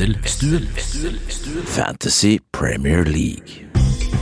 [0.00, 0.66] Wesselstuen.
[1.66, 3.66] Fantasy Premier League.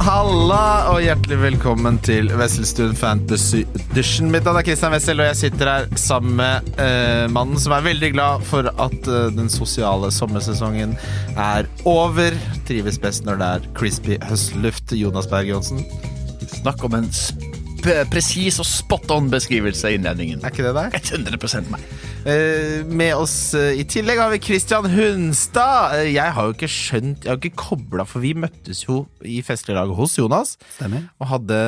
[0.03, 4.33] Halla og hjertelig velkommen til Wesselstuen Fantasy Edition.
[4.33, 7.87] Mitt navn er Christian Wessel, og jeg sitter her sammen med eh, mannen som er
[7.87, 10.96] veldig glad for at eh, den sosiale sommersesongen
[11.37, 12.34] er over.
[12.66, 14.97] Trives best når det er crispy høstluft.
[14.98, 15.87] Jonas Berg Johnsen.
[16.59, 17.48] Snakk om en sp
[18.10, 20.42] presis og spot on beskrivelse i innledningen.
[20.42, 20.96] Er ikke det deg?
[20.98, 21.84] 100 meg.
[22.28, 25.96] Eh, med oss eh, i tillegg har vi Christian Hunstad.
[25.98, 29.38] Eh, jeg har jo ikke skjønt Jeg har ikke kobla, for vi møttes jo i
[29.46, 30.56] festlig lag hos Jonas.
[30.77, 31.06] Stemmer.
[31.22, 31.60] Og hadde,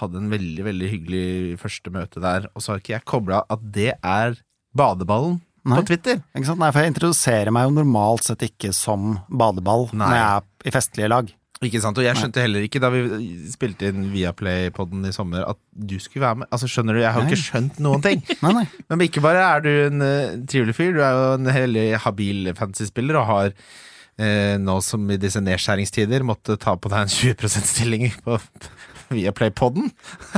[0.00, 1.26] hadde en veldig veldig hyggelig
[1.62, 2.48] første møte der.
[2.54, 4.38] Og så har ikke jeg kobla at det er
[4.76, 5.80] badeballen Nei.
[5.80, 6.20] på Twitter.
[6.36, 6.62] Ikke sant?
[6.62, 10.04] Nei, for jeg introduserer meg jo normalt sett ikke som badeball Nei.
[10.04, 11.34] når jeg er i festlige lag.
[11.64, 11.96] Ikke sant?
[11.96, 13.00] Og jeg skjønte heller ikke da vi
[13.48, 16.50] spilte inn Viaplay-podden i sommer, at du skulle være med.
[16.52, 18.20] Altså Skjønner du, jeg har jo ikke skjønt noen ting.
[18.44, 18.64] Nei, nei.
[18.92, 22.52] Men ikke bare er du en uh, trivelig fyr, du er jo en hellig habil
[22.58, 27.48] fantasy-spiller og har uh, nå som i disse nedskjæringstider måtte ta på deg en 20
[27.48, 28.36] %-stilling på
[29.16, 29.88] Viaplay-podden.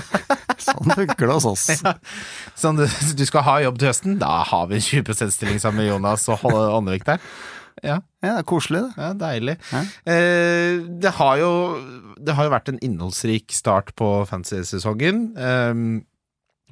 [0.69, 1.69] Sånn funker det hos oss.
[2.59, 4.19] Sånn, du, du skal ha jobb til høsten?
[4.23, 7.23] Da har vi en 20 %-stilling sammen med Jonas og Åndevik der.
[7.83, 8.93] Ja, Ja, det er koselig, det.
[8.99, 9.57] ja deilig.
[9.73, 9.81] Ja.
[10.13, 11.51] Eh, det, har jo,
[12.19, 15.25] det har jo vært en innholdsrik start på fantasy-sesongen.
[15.39, 15.83] Eh,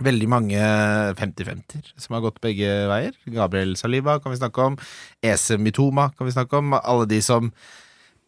[0.02, 0.60] veldig mange
[1.16, 3.14] 50-50-er som har gått begge veier.
[3.32, 4.78] Gabriel Saliba kan vi snakke om.
[5.24, 6.74] Ese Mitoma kan vi snakke om.
[6.76, 7.52] Alle de som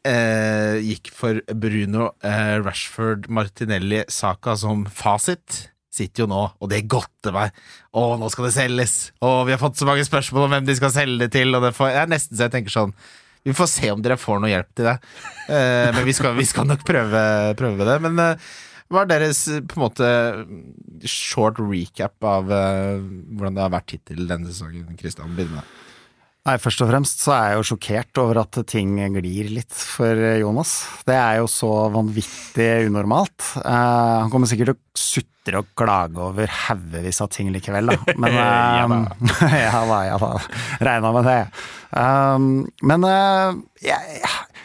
[0.06, 5.66] eh, gikk for Bruno eh, Rashford, Martinelli, Saka som fasit.
[5.98, 7.56] Sitter jo nå, og det godter meg.
[7.92, 8.98] Å, nå skal det selges!
[9.18, 11.66] Å, vi har fått så mange spørsmål om hvem de skal selge det til, og
[11.66, 12.94] det får, jeg er nesten så jeg tenker sånn
[13.48, 14.96] Vi får se om dere får noe hjelp til det.
[15.48, 17.20] Eh, men vi skal, vi skal nok prøve,
[17.58, 17.98] prøve det.
[18.04, 18.48] Men eh,
[18.88, 20.08] hva er deres på en måte
[21.08, 24.96] short recap av eh, hvordan det har vært hittil denne sesongen?
[25.00, 25.76] Kristian, begynn med.
[26.46, 30.16] Nei, Først og fremst så er jeg jo sjokkert over at ting glir litt for
[30.40, 30.78] Jonas.
[31.04, 33.50] Det er jo så vanvittig unormalt.
[33.60, 37.98] Eh, han kommer sikkert til å sutre og klage over haugevis av ting likevel, da.
[38.22, 40.32] Men Ja eh, ja da, ja da.
[40.88, 41.38] Regna med det.
[41.88, 42.48] Um,
[42.84, 44.00] men eh, ja.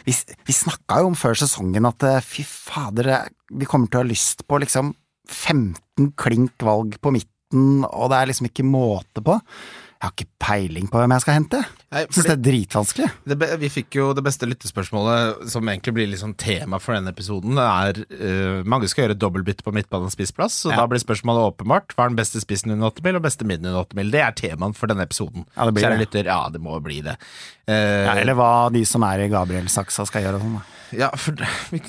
[0.04, 4.00] vi, vi snakka jo om før sesongen at eh, fy fader, eh, vi kommer til
[4.00, 4.92] å ha lyst på liksom
[5.30, 9.38] 15 klink valg på midten, og det er liksom ikke måte på.
[10.04, 11.58] Jeg har ikke peiling på hvem jeg skal hente.
[11.94, 13.06] Jeg syns det er dritvanskelig.
[13.30, 17.08] Det, be- vi fikk jo det beste lyttespørsmålet, som egentlig blir liksom tema for denne
[17.14, 17.56] episoden.
[17.56, 20.82] Det er uh, Mange skal gjøre dobbeltbytte på midtbanens spissplass, så Ja.
[20.82, 21.94] da blir spørsmålet åpenbart.
[21.96, 24.12] Hva er den beste spissen under 8 mil og beste midden under 8 mil?
[24.12, 25.46] Det er temaet for denne episoden.
[25.56, 26.04] Ja, det blir Kjære det.
[26.04, 27.16] lytter, ja, det må bli det.
[27.64, 30.58] Uh, Ja, eller hva de som er i Gabriel-saksa skal gjøre og sånn.
[30.60, 30.73] da.
[30.98, 31.38] Ja, for,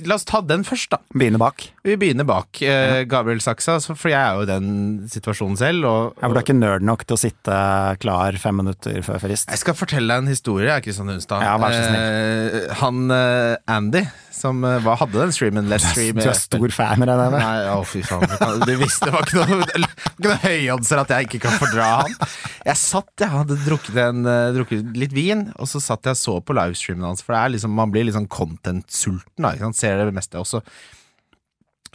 [0.05, 0.99] la oss ta den først, da.
[1.15, 1.67] Begynne bak.
[1.85, 4.69] Vi begynner bak eh, Gabriel Saksa, for jeg er jo i den
[5.11, 5.87] situasjonen selv.
[5.89, 7.59] Og, Ja, for du er ikke nerd nok til å sitte
[8.01, 9.49] klar fem minutter før frist.
[9.51, 11.45] Jeg skal fortelle deg en historie, Kristian Hunstad.
[11.45, 14.01] Ja, vær så Eh, han eh, Andy,
[14.35, 17.43] som eh, hva hadde den streamen Let's Stream Du er stor fan, regner jeg med?
[17.43, 18.25] Nei, å fy faen.
[18.65, 22.17] Du, visste det var ikke noe, det noe høyoddser at jeg ikke kan fordra han.
[22.65, 26.21] Jeg satt, jeg hadde drukket, en, eh, drukket litt vin, og så satt jeg og
[26.21, 29.71] så på livestreamen hans, for det liksom, man blir litt sånn content-sulten, da.
[29.75, 30.41] Ser det meste.
[30.41, 30.61] Og så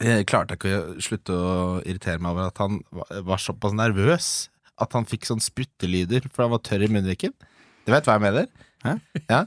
[0.00, 1.52] eh, klarte jeg ikke å slutte å
[1.84, 4.30] irritere meg over at han var, var såpass nervøs
[4.80, 7.36] at han fikk sånn spyttelyder, for han var tørr i munnviken.
[7.84, 8.48] Du vet hva jeg mener?
[8.84, 8.96] Hæ?
[9.28, 9.44] Ja.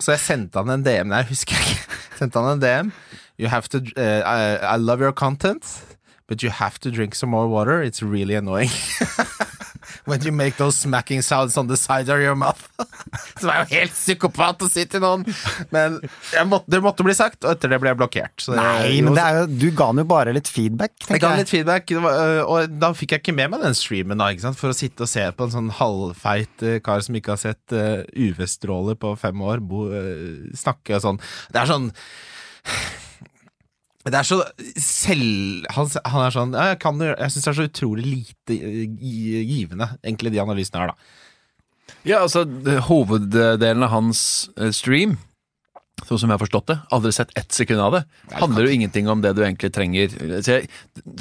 [0.00, 1.98] Så jeg sendte han en DM Nei, jeg husker ikke.
[2.20, 2.92] Sendte han en DM.
[3.38, 5.64] You have to uh, I, I love your content,
[6.28, 7.82] but you have to drink some more water.
[7.82, 8.70] It's really annoying.
[10.06, 12.68] When you make those smacking sounds on the side of your mouth.
[13.42, 15.24] Det var jo helt psykopat å si til noen.
[15.74, 15.98] Men
[16.48, 18.34] måtte, det måtte bli sagt, og etter det ble jeg blokkert.
[18.40, 21.20] Så det- Nei, men det er jo, du ga han jo bare litt feedback, jeg
[21.22, 21.42] ga jeg.
[21.42, 24.72] litt feedback, var, øh, og da fikk jeg ikke med meg den streamen da, for
[24.72, 28.02] å sitte og se på en sånn halvfeit øh, kar som ikke har sett uh,
[28.16, 31.22] UV-stråler på fem år, bo, øh, snakke og sånn.
[31.52, 31.90] Det er sånn
[34.02, 34.40] det er så
[34.82, 35.66] selv...
[35.76, 39.86] Han, han er sånn Jeg, kan, jeg syns det er så utrolig lite øh, givende,
[40.02, 41.20] egentlig, de analysene her, da.
[42.04, 42.42] Ja, altså,
[42.88, 44.22] hoveddelen av hans
[44.58, 45.16] eh, stream,
[46.02, 48.00] sånn som jeg har forstått det, aldri sett ett sekund av det,
[48.40, 50.10] handler jo ingenting om det du egentlig trenger.
[50.42, 50.70] Så jeg,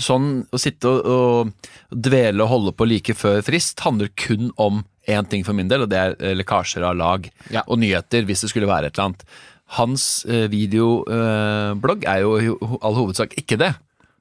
[0.01, 4.81] sånn å sitte og, og dvele og holde på like før frist, handler kun om
[5.09, 7.61] én ting for min del, og det er eh, lekkasjer av lag Ja.
[7.67, 9.25] og nyheter, hvis det skulle være et eller annet.
[9.77, 12.49] Hans eh, videoblogg er jo i
[12.81, 13.71] all hovedsak ikke det.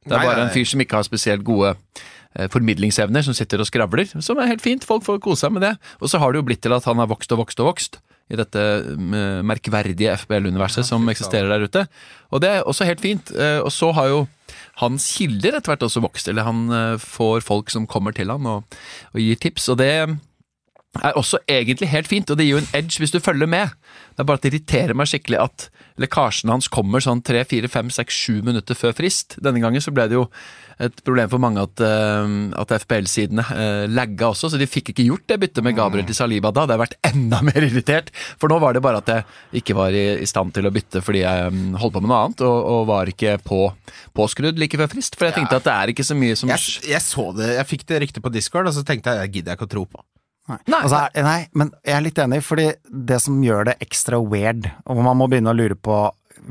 [0.06, 1.74] Det er bare en fyr som ikke har spesielt gode
[2.52, 4.06] formidlingsevner, som sitter og skravler.
[4.22, 5.74] Som er helt fint, folk får kose seg med det.
[6.00, 8.00] Og så har det jo blitt til at han har vokst og vokst og vokst
[8.30, 8.62] i dette
[8.94, 11.82] mm, merkverdige FBL-universet som eksisterer der ute.
[12.30, 13.32] Og det er også helt fint.
[13.34, 14.20] Eh, Og så har jo
[14.78, 18.46] hans kilder etter hvert også vokst, eller han eh, får folk som kommer til han
[18.46, 18.78] og,
[19.10, 19.68] og gir tips.
[19.74, 19.90] Og det
[20.98, 23.76] er også egentlig helt fint, og det gir jo en edge hvis du følger med.
[24.16, 25.68] Det er bare at det irriterer meg skikkelig at
[26.00, 29.36] lekkasjen hans kommer sånn tre, fire, fem, seks, sju minutter før frist.
[29.42, 30.26] Denne gangen så ble det jo
[30.80, 35.04] et problem for mange at, eh, at FPL-sidene uh, lagga også, så de fikk ikke
[35.04, 36.64] gjort det byttet med Gabriel til Saliba da.
[36.66, 38.10] Det har vært enda mer irritert,
[38.40, 41.04] for nå var det bare at jeg ikke var i, i stand til å bytte
[41.04, 43.62] fordi jeg um, holdt på med noe annet, og, og var ikke på,
[44.16, 45.20] påskrudd like før frist.
[45.20, 47.70] For jeg tenkte at det er ikke så mye som Jeg, jeg så det, jeg
[47.74, 49.84] fikk det ryktet på Discord, og så tenkte jeg det gidder jeg ikke å tro
[49.90, 50.06] på.
[50.50, 50.80] Nei.
[50.80, 52.68] Altså, nei, men jeg er litt enig, fordi
[53.10, 56.02] det som gjør det ekstra weird, og man må begynne å lure på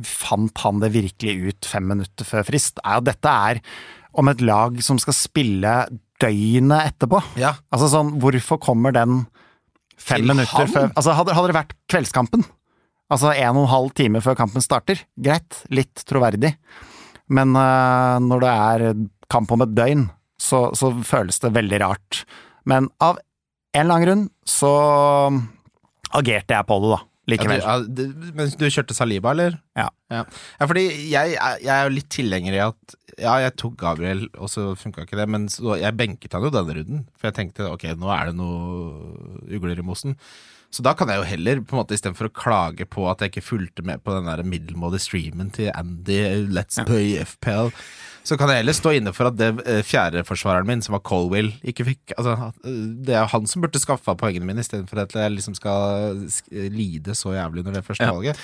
[0.06, 3.62] fant han det virkelig ut fem minutter før frist, er jo dette er
[4.20, 5.74] om et lag som skal spille
[6.22, 7.22] døgnet etterpå.
[7.40, 7.56] Ja.
[7.74, 9.24] Altså sånn, hvorfor kommer den
[9.96, 10.72] fem Til minutter han?
[10.74, 12.46] før Altså, hadde, hadde det vært kveldskampen,
[13.10, 16.56] altså en og en halv time før kampen starter, greit, litt troverdig,
[17.30, 18.86] men uh, når det er
[19.30, 20.08] kamp om et døgn,
[20.42, 22.24] så, så føles det veldig rart.
[22.70, 23.20] Men av
[23.74, 24.74] en eller annen grunn så
[26.18, 27.00] agerte jeg på det, da,
[27.34, 27.62] likevel.
[27.62, 29.60] Ja, du, ja, du, men du kjørte Saliba, eller?
[29.78, 29.90] Ja.
[30.10, 30.24] Ja,
[30.58, 34.50] ja fordi jeg, jeg er jo litt tilhenger i at Ja, jeg tok Gabriel, og
[34.52, 37.02] så funka ikke det, men så, jeg benket han jo denne runden.
[37.20, 40.16] For jeg tenkte ok, nå er det noe ugler i mosen.
[40.70, 43.34] Så da kan jeg jo heller, på en måte istedenfor å klage på at jeg
[43.34, 46.20] ikke fulgte med på den der middelmådige streamen til Andy
[46.54, 47.74] Let's Play FPL,
[48.30, 51.50] så kan jeg heller stå inne for at det fjerde fjerdeforsvareren min, som var Colwill,
[51.66, 55.16] ikke fikk Altså, eh, det er jo han som burde skaffa poengene mine, istedenfor at
[55.18, 56.20] jeg liksom skal
[56.52, 58.12] lide så jævlig under det første Ja.
[58.14, 58.38] valget.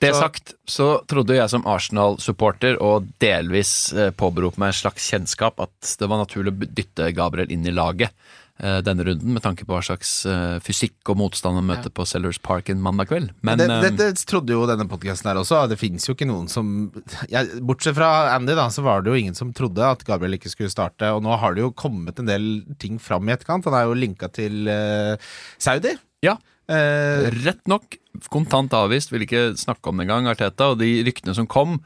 [0.00, 5.10] Det Så- sagt, så trodde jeg som Arsenal-supporter, og delvis eh, påberope meg en slags
[5.10, 8.47] kjennskap, at det var naturlig å dytte Gabriel inn i laget eh,
[8.82, 12.40] denne runden, med tanke på hva slags eh, fysikk og motstand han møter på Sellers
[12.42, 13.30] Park en mandag kveld.
[13.46, 15.62] Men det, eh, det, det trodde jo denne podkasten her også.
[15.70, 16.90] Det fins jo ikke noen som
[17.30, 20.50] ja, Bortsett fra Andy, da, så var det jo ingen som trodde at Gabriel ikke
[20.50, 21.12] skulle starte.
[21.14, 22.48] Og nå har det jo kommet en del
[22.82, 23.68] ting fram i etterkant.
[23.70, 25.96] Han er jo linka til uh, Saudi.
[26.26, 26.38] ja,
[26.68, 27.94] Uh, rett nok
[28.28, 30.66] kontant avvist, vil ikke snakke om det engang, Arteta.
[30.74, 31.78] Og de ryktene som kom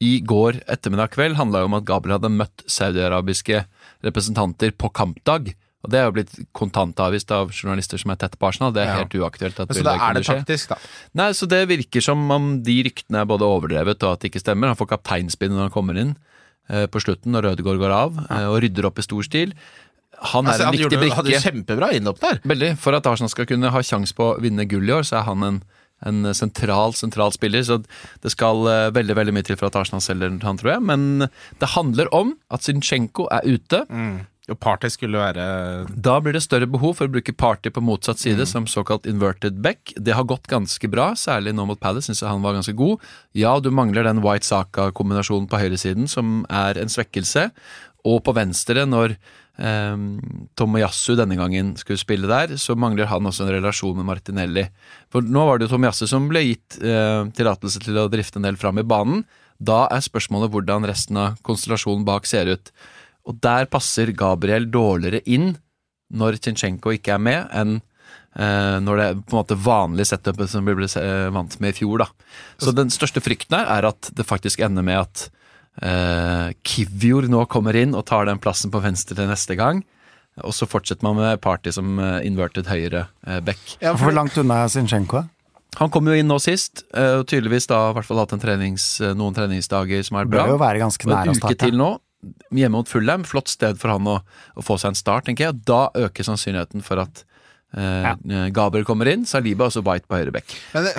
[0.00, 3.66] i går ettermiddag kveld, handla jo om at Gabriel hadde møtt saudiarabiske
[4.06, 5.52] representanter på kampdag.
[5.80, 8.72] Og det er jo blitt kontant avvist av journalister som er tett på Arsenal.
[8.76, 8.96] Det er Ja.
[9.00, 10.76] helt uaktuelt at så da er det taktisk, da.
[11.14, 14.42] Nei, så det virker som om de ryktene er både overdrevet og at det ikke
[14.44, 14.68] stemmer.
[14.68, 16.16] Han får kapteinspinn når han kommer inn
[16.68, 19.54] eh, på slutten når Rødegård går av, eh, og rydder opp i stor stil.
[20.20, 22.40] Han er Altså, en viktig Han hadde jo kjempebra innhopp der.
[22.44, 22.76] Veldig.
[22.78, 25.22] For at Arsenal skal kunne ha sjanse på å vinne gull i år, så er
[25.24, 25.62] han en,
[26.04, 27.62] en sentral, sentral spiller.
[27.64, 27.82] Så
[28.20, 30.82] det skal eh, veldig veldig mye til for at Arsenal selger han, tror jeg.
[30.82, 31.28] Men
[31.58, 33.86] det handler om at Zinchenko er ute.
[33.88, 35.44] Og Party skulle være
[35.94, 39.60] Da blir det større behov for å bruke Party på motsatt side som såkalt inverted
[39.64, 39.92] back.
[39.96, 43.04] Det har gått ganske bra, særlig nå mot Palace, syns jeg han var ganske god.
[43.36, 47.50] Ja, du mangler den White Saka-kombinasjonen på høyresiden, som er en svekkelse.
[48.08, 50.06] Og på venstre, når eh,
[50.58, 54.66] Tomoyasu denne gangen skulle spille der, så mangler han også en relasjon med Martinelli.
[55.12, 58.48] For nå var det jo Tomoyasu som ble gitt eh, tillatelse til å drifte en
[58.48, 59.24] del fram i banen.
[59.60, 62.72] Da er spørsmålet hvordan resten av konstellasjonen bak ser ut.
[63.28, 65.54] Og der passer Gabriel dårligere inn
[66.10, 67.76] når Zinchenko ikke er med, enn
[68.34, 71.74] eh, når det er på en måte vanlige setupet som vi ble eh, vant med
[71.74, 72.02] i fjor.
[72.02, 72.08] da.
[72.58, 75.28] Så den største frykten her er at det faktisk ender med at
[75.82, 79.84] eh, Kivjord nå kommer inn og tar den plassen på venstre til neste gang.
[80.46, 83.60] Og så fortsetter man med Party som eh, inverted høyre eh, back.
[83.82, 85.24] ja, Hvor langt unna er Zinchenko?
[85.78, 88.42] Han kom jo inn nå sist, eh, og tydeligvis da i hvert fall hatt en
[88.42, 90.46] trenings, noen treningsdager som er bra.
[90.48, 91.52] Bør jo være ganske nær å starte.
[91.54, 91.90] en uke til nå,
[92.52, 95.60] hjemme mot Fullham, Flott sted for han å, å få seg en start, tenker jeg.
[95.68, 97.22] Da øker sannsynligheten for at
[97.76, 99.24] eh, Gabriel kommer inn.
[99.28, 100.52] Saliba og så White på høyre bekk.
[100.74, 100.92] Men det,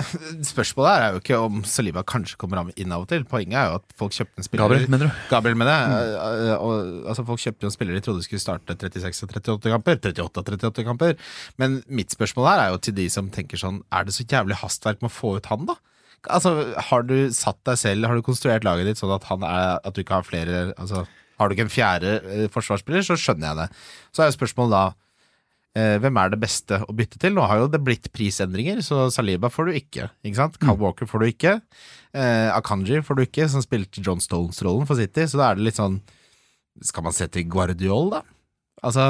[0.48, 3.26] spørsmålet her er jo ikke om Saliba kanskje kommer inn av og til.
[3.28, 5.22] Poenget er jo at folk kjøpte en spiller Gabriel, mener du?
[5.30, 6.10] Gabriel mener jeg.
[6.16, 9.38] Eh, eh, og, altså Folk kjøpte jo en spiller de trodde skulle starte 36 og
[9.38, 10.02] 38 kamper.
[10.02, 11.16] 38 og 38 kamper.
[11.62, 14.58] Men mitt spørsmål her er jo til de som tenker sånn Er det så jævlig
[14.62, 15.78] hastverk med å få ut han, da?
[16.30, 19.80] Altså, Har du satt deg selv, har du konstruert laget ditt sånn at han er
[19.82, 21.02] At du ikke har flere Altså,
[21.40, 23.68] Har du ikke en fjerde eh, forsvarsspiller, så skjønner jeg det.
[24.14, 24.84] Så er jo spørsmålet da
[25.72, 27.32] Eh, hvem er det beste å bytte til?
[27.32, 30.10] Nå har jo det blitt prisendringer, så Saliba får du ikke.
[30.20, 30.58] ikke sant?
[30.60, 31.54] Carl Walker får du ikke.
[32.12, 35.24] Eh, Akanji får du ikke, som spilte John Stones-rollen for City.
[35.24, 36.02] Så da er det litt sånn
[36.84, 38.22] Skal man se til Guardiol, da?
[38.82, 39.02] Altså,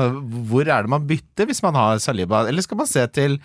[0.50, 2.45] hvor er det man bytter hvis man har Saliba?
[2.50, 3.37] Eller skal man se til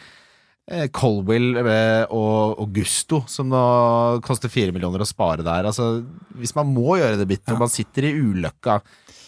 [0.91, 3.59] Colwill eh, og, Augusto, Gusto, som nå
[4.25, 5.67] koster fire millioner å spare der?
[5.69, 6.01] Altså,
[6.35, 8.81] hvis man må gjøre det byttet, og man sitter i ulykka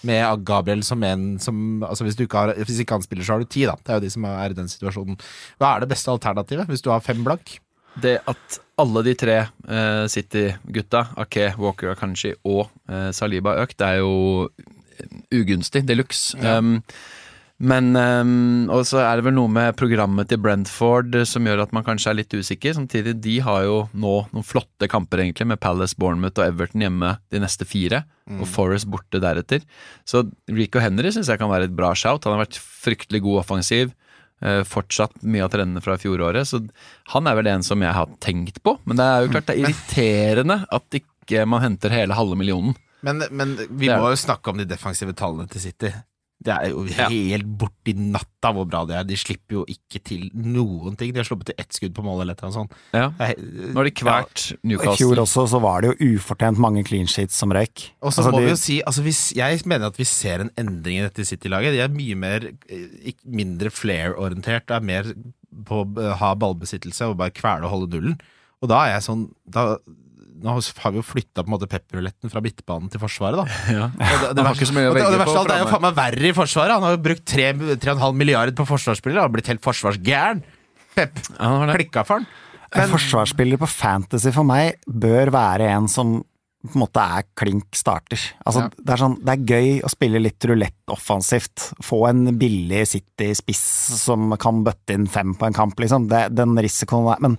[0.07, 3.35] med Gabriel som en som altså hvis, du ikke har, hvis ikke han spiller, så
[3.35, 3.77] har du ti, da.
[3.79, 5.19] Det er jo de som er i den situasjonen.
[5.59, 7.57] Hva er det beste alternativet hvis du har fem blank?
[7.99, 13.87] Det at alle de tre uh, City-gutta, Ake, Walker, Akanshi og uh, Saliba økt, det
[13.87, 14.49] er jo
[15.35, 16.37] ugunstig de luxe.
[16.39, 16.59] Ja.
[16.59, 16.79] Um,
[17.59, 21.65] Men um, Og så er det vel noe med programmet til Brentford eh, som gjør
[21.65, 22.71] at man kanskje er litt usikker.
[22.77, 27.17] Samtidig, de har jo nå noen flotte kamper, egentlig, med Palace, Bournemouth og Everton hjemme
[27.35, 28.05] de neste fire.
[28.29, 29.63] Og Forest borte deretter.
[30.07, 30.21] Så
[30.53, 32.23] Rico Henry syns jeg kan være et bra shout.
[32.29, 33.91] Han har vært fryktelig god offensiv.
[34.41, 36.47] eh, fortsatt mye av trendene fra fjoråret.
[36.47, 36.61] Så
[37.11, 38.77] han er vel en som jeg har tenkt på.
[38.87, 42.77] Men det er jo klart det er irriterende at ikke man henter hele halve millionen.
[43.03, 45.91] Men, men vi må jo snakke om de defensive tallene til City.
[46.39, 49.03] Det er jo helt borti natta hvor bra de er.
[49.03, 51.11] De slipper jo ikke til noen ting.
[51.11, 52.77] De har sluppet til ett skudd på mål eller et eller annet sånt.
[52.95, 53.09] Ja.
[53.19, 57.11] Det Nå har de kvært I fjor også så var det jo ufortjent mange clean
[57.11, 57.89] sheets som røyk.
[57.99, 60.39] Og så Altså, må de- vi jo si altså hvis, Jeg mener at vi ser
[60.45, 61.73] en endring i dette City-laget.
[61.75, 65.03] De er mye mer eh, mindre flair-orientert Det er mer
[65.65, 68.19] på å ha ballbesittelse og bare kvele og holde nullen.
[68.61, 69.75] Og da er jeg sånn da,
[70.43, 73.45] Nå har vi jo flytta pepperruletten fra midtbanen til Forsvaret, da.
[73.79, 73.87] Ja.
[73.95, 76.75] Det, det, verste- det, det verste av alt er jo faen meg verre i Forsvaret.
[76.77, 79.19] Han har jo brukt 3,5 milliarder på forsvarsspillere.
[79.23, 80.43] Han har blitt helt forsvarsgæren.
[80.95, 82.29] Pep Ja, klikka for han.
[82.79, 86.19] En forsvarsspiller på fantasy for meg bør være en som
[86.59, 88.19] på en måte er klink starter.
[88.43, 88.69] Altså, Ja.
[88.75, 91.69] det, er sånn, det er gøy å spille litt rulett offensivt.
[91.87, 93.61] Få en billig City-spiss
[94.01, 96.09] som kan bøtte inn fem på en kamp, liksom.
[96.11, 97.37] Det, den risikoen er Men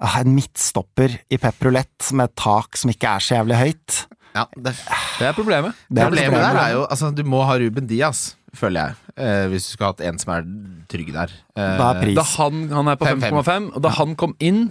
[0.00, 3.98] en midtstopper i pep rulett med et tak som ikke er så jævlig høyt
[4.34, 4.72] Ja, det,
[5.18, 5.74] Det er problemet.
[5.90, 8.94] det er Problemet der er jo altså, Du må ha Ruben Diaz, føler jeg.
[9.16, 10.46] Eh, hvis du skulle hatt en som er
[10.88, 11.32] trygg der.
[11.56, 12.14] Eh, Da er pris.
[12.16, 13.34] Da han, han er på 5-5.
[13.42, 14.62] 5,5, og da han kom inn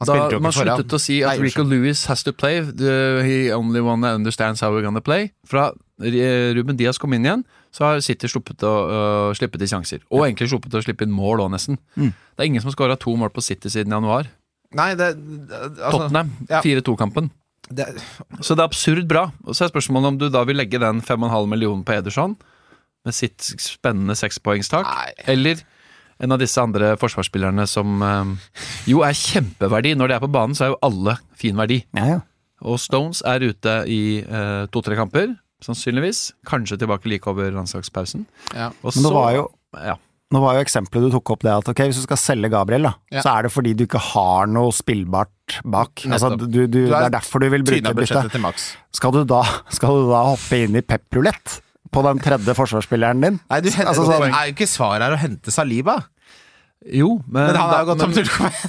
[0.00, 2.60] Han da Man sluttet å si at Nei, Rico Lewis has to play.
[2.62, 5.32] The, he only one that understands how we're gonna play.
[5.44, 7.42] Fra eh, Ruben Diaz kom inn igjen,
[7.74, 10.04] så har City sluppet å uh, slippe til sjanser.
[10.14, 11.80] Og egentlig sluppet å slippe inn mål òg, nesten.
[11.98, 12.12] Mm.
[12.14, 14.30] Det er ingen som har skåra to mål på City siden januar.
[14.76, 16.60] Nei, det altså, Tottenham, ja.
[16.64, 17.30] 4-2-kampen.
[18.40, 19.26] Så det er absurd bra.
[19.44, 22.36] Og så er spørsmålet om du da vil legge den 5,5 millionen på Ederson,
[23.06, 24.88] med sitt spennende sekspoengstak,
[25.28, 25.60] eller
[26.20, 28.32] en av disse andre forsvarsspillerne som eh,
[28.90, 29.92] jo er kjempeverdi.
[29.96, 31.82] Når de er på banen, så er jo alle fin verdi.
[31.96, 32.18] Ja, ja.
[32.66, 36.32] Og Stones er ute i eh, to-tre kamper, sannsynligvis.
[36.48, 38.26] Kanskje tilbake like over landslagspausen.
[38.54, 38.72] ja.
[38.82, 39.46] Og Men det så- var jo
[39.78, 39.94] ja.
[40.34, 42.82] Nå var jo eksempelet du tok opp det at ok, hvis du skal selge Gabriel,
[42.84, 43.22] da, Ja.
[43.24, 46.02] så er det fordi du ikke har noe spillbart bak.
[46.04, 48.66] Altså, du, du, du, er, det er er derfor du vil bruke budsjettet til maks.
[48.92, 49.40] Skal du da,
[49.72, 53.40] skal du da hoppe inn i pep-rulett på den tredje forsvarsspilleren din?
[53.48, 55.96] Nei, du henter, Altså, det sånn- er jo ikke svaret her å hente Saliba.
[56.92, 58.14] Jo, men, Men han har jo da- gått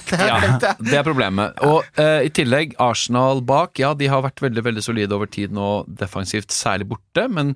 [0.10, 0.40] Det Ja,
[0.80, 1.60] det er problemet.
[1.68, 3.78] Og uh, i tillegg, Arsenal bak.
[3.84, 7.28] Ja, de har vært veldig veldig solide over tid nå, defensivt, særlig borte.
[7.30, 7.52] Men,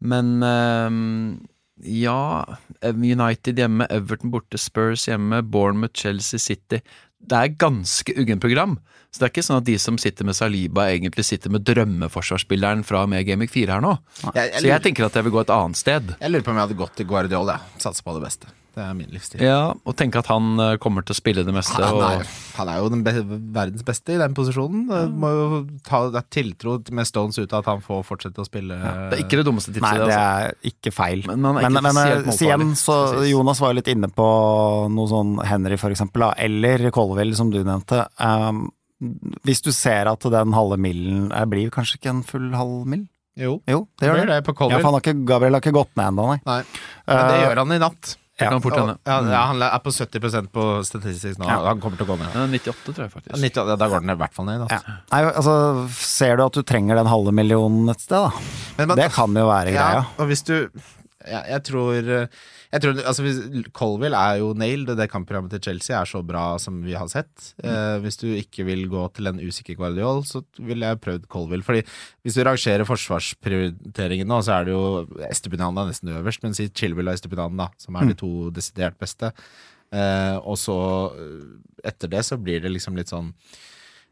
[0.00, 1.42] men eh,
[1.84, 2.44] ja
[2.82, 6.80] United hjemme, Everton borte, Spurs hjemme, Bournemouth, Chelsea, City.
[7.18, 8.76] Det er ganske uggen program.
[9.10, 12.84] Så det er ikke sånn at de som sitter med Saliba, egentlig sitter med drømmeforsvarsspilleren
[12.86, 13.94] fra og med Gamic 4 her nå.
[14.34, 16.14] Jeg, jeg, Så jeg tenker at jeg vil gå et annet sted.
[16.20, 17.58] jeg lurer på om jeg hadde gått til Guardiola.
[17.80, 18.52] Satser på det beste.
[18.76, 19.40] Det er min livsstil.
[19.42, 21.78] Ja, Og tenke at han eh, kommer til å spille det meste.
[21.82, 23.14] Han Og, er, han er jo den be
[23.56, 24.84] verdens beste i den posisjonen.
[24.90, 28.44] Det Må jo ta, det er tiltro med Stones ut av at han får fortsette
[28.44, 28.78] å spille.
[28.78, 29.88] det er ikke det dummeste tipset.
[29.88, 30.54] Nei, det altså.
[30.54, 31.24] er ikke feil.
[31.26, 32.98] Men Men, ikke men eh, igjen, så.
[33.26, 34.28] Jonas var jo litt inne på
[34.94, 38.04] noe sånn Henry, for eksempel, eller Colville, som du nevnte.
[38.22, 38.68] Um,
[39.46, 43.06] hvis du ser at den halve millen eh, blir kanskje ikke en full halv mill?
[43.38, 44.26] Jo, Jo, det gjør det.
[44.32, 46.38] det på Ja, for han har ikke, Gabriel har ikke gått ned ennå, nei.
[46.48, 46.62] Nei,
[47.06, 48.16] men det gjør han i natt.
[48.38, 48.94] Fort hende.
[49.02, 51.48] Ja, ja, han er på 70% på statistisk nå.
[51.50, 51.56] Ja.
[51.66, 52.30] Han kommer til å gå ned.
[52.36, 53.56] Ja, 98, tror jeg faktisk.
[53.58, 54.62] Ja, da går den i hvert fall ned.
[54.62, 54.78] Ja.
[54.78, 54.94] Altså.
[55.10, 55.56] Nei, altså,
[55.98, 58.46] ser du at du trenger den halve millionen et sted, da?
[58.78, 60.06] Men men, Det kan jo være Ja, greia.
[60.18, 60.54] og hvis du
[61.26, 62.28] ja, Jeg tror,
[62.68, 63.24] jeg tror altså
[63.76, 67.08] Colville er jo nailed, og det kampprogrammet til Chelsea er så bra som vi har
[67.08, 67.52] sett.
[67.64, 71.64] Eh, hvis du ikke vil gå til en usikker Guardiol, så ville jeg prøvd Colville.
[71.64, 71.80] Fordi
[72.26, 77.08] hvis du rangerer forsvarsprioriteringen nå, så er det jo Estepinanda nesten øverst, men si Chilwell
[77.08, 79.32] og Estepinanda, som er de to desidert beste.
[79.88, 80.78] Eh, og så,
[81.16, 83.32] eh, etter det, så blir det liksom litt sånn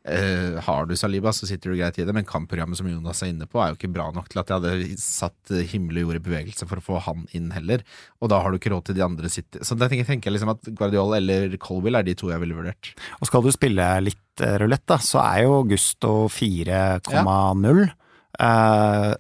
[0.07, 3.33] Eh, har du Saliba, så sitter du greit i det, men kampprogrammet som Jonas er
[3.33, 6.07] inne på, er jo ikke bra nok til at jeg hadde satt eh, himmel og
[6.07, 7.83] jord i bevegelse for å få han inn heller.
[8.23, 9.65] Og da har du ikke råd til de andre sitte.
[9.67, 12.59] Så da tenker tenker jeg liksom at Guardiol eller Colville er de to jeg ville
[12.59, 12.93] vurdert.
[13.19, 17.87] Og skal du spille litt eh, rulett, da, så er jo Gusto 4,0.
[18.37, 19.13] Eh,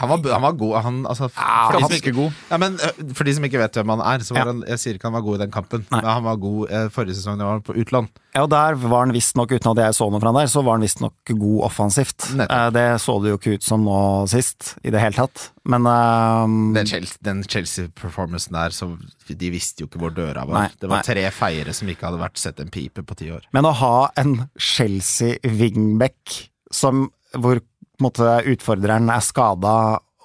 [0.00, 2.32] Han var, han var god, han altså Ja, for, de ikke, god.
[2.50, 2.78] ja, men,
[3.14, 4.52] for de som ikke vet hvem han er, så var Ja.
[4.52, 6.00] han Jeg sier ikke han var god i den kampen, Nei.
[6.00, 8.08] men han var god eh, forrige sesong da han var på utlån.
[8.34, 10.64] Ja, og der var han visstnok, uten at jeg så noe fra han der, så
[10.66, 12.26] var han visstnok god offensivt.
[12.34, 13.98] Eh, det så det jo ikke ut som nå
[14.32, 15.50] sist, i det hele tatt.
[15.64, 18.90] Men um, Den Chelsea-performancen Chelsea-performancen der, så
[19.30, 20.64] de visste jo ikke hvor døra var.
[20.66, 21.06] Nei, det var nei.
[21.06, 23.46] tre feiere som ikke hadde vært sett en pipe på ti år.
[23.54, 27.58] Men å ha en Chelsea-wingback som hvor
[28.04, 29.74] måte, utfordreren er skada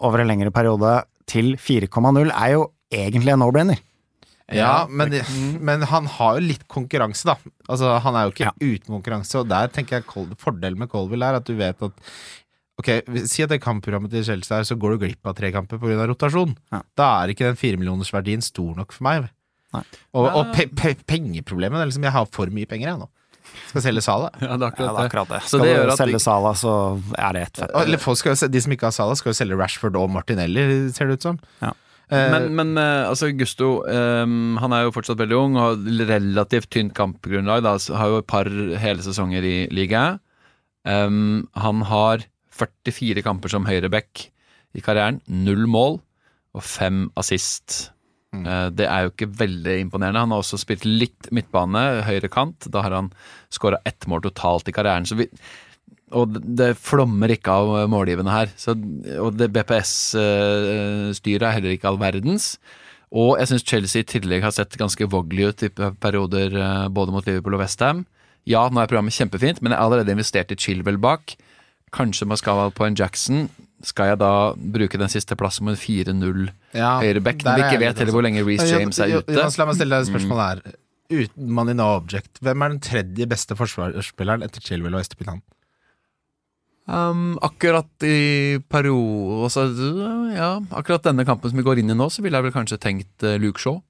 [0.05, 0.97] over en lengre periode,
[1.29, 3.79] til 4,0 er jo egentlig en no-brainer.
[4.49, 5.11] Ja, men,
[5.61, 7.35] men han har jo litt konkurranse, da.
[7.69, 8.53] Altså, han er jo ikke Ja.
[8.57, 10.07] uten konkurranse, og der tenker jeg
[10.41, 11.91] fordelen med Colville er at du vet at
[12.79, 12.87] Ok,
[13.27, 16.05] Si at det kampprogrammet til Chelsea er, så går du glipp av tre kamper pga.
[16.07, 16.53] rotasjon.
[16.71, 16.79] Ja.
[16.95, 19.25] Da er ikke den firemillionersverdien stor nok for meg.
[19.75, 19.81] Nei.
[20.15, 23.09] Og, og pe pe pengeproblemet er liksom Jeg har for mye penger, jeg nå.
[23.69, 24.29] Skal selge Sala.
[24.41, 25.09] Ja, det er Ja, akkurat det er det.
[25.11, 25.41] akkurat det.
[25.43, 26.73] Så Skal det du at selge de- Sala, så
[27.17, 28.51] er det ett fett.
[28.51, 31.39] De som ikke har Sala, skal jo selge Rashford og Martinelli, ser det ut som.
[31.61, 31.73] Ja.
[32.11, 36.07] Eh, Men, men eh, altså Gusto um, Han er jo fortsatt veldig ung og har
[36.09, 37.61] relativt tynt kampgrunnlag.
[37.61, 40.19] Da, har jo et par hele sesonger i ligaen.
[40.85, 44.31] Um, han har 44 kamper som høyreback
[44.73, 45.21] i karrieren.
[45.27, 45.99] Null mål
[46.55, 47.91] og fem assist.
[48.35, 48.43] Mm.
[48.45, 50.21] Eh, det er jo ikke veldig imponerende.
[50.25, 52.67] Han har også spilt litt midtbane, høyre kant.
[52.69, 53.09] Da har han
[53.53, 55.07] skåra ett mål totalt i karrieren.
[55.17, 55.29] Vi,
[56.11, 58.47] og det- flommer ikke av målgivende her.
[58.57, 58.75] Så,
[59.19, 62.57] og det BPS-styret er heller ikke all verdens.
[63.11, 67.11] Og jeg syns Chelsea i tillegg har sett ganske voggelig ut i perioder eh, både
[67.11, 68.05] mot Liverpool og Westham.
[68.45, 71.35] Ja, nå er programmet kjempefint, men jeg har allerede investert i Chilwell bak.
[71.91, 73.49] Kanskje man skal på en Jackson.
[73.81, 77.43] Skal jeg da bruke den siste plassen med en 4-0 ja, høyreback?
[77.43, 79.33] Når vi ikke vet heller hvor lenge Reece Ja, James er ute.
[79.33, 80.61] Jonas, la meg stille deg et spørsmål her.
[81.09, 85.41] Uten no object, hvem er den tredje beste forsvarsspilleren etter Chilwell og Estepinan?
[86.89, 89.67] Um, akkurat i periode altså,
[90.33, 92.79] Ja, akkurat denne kampen som vi går inn i nå, så ville jeg vel kanskje
[92.81, 93.81] tenkt eh, Luke Shaw.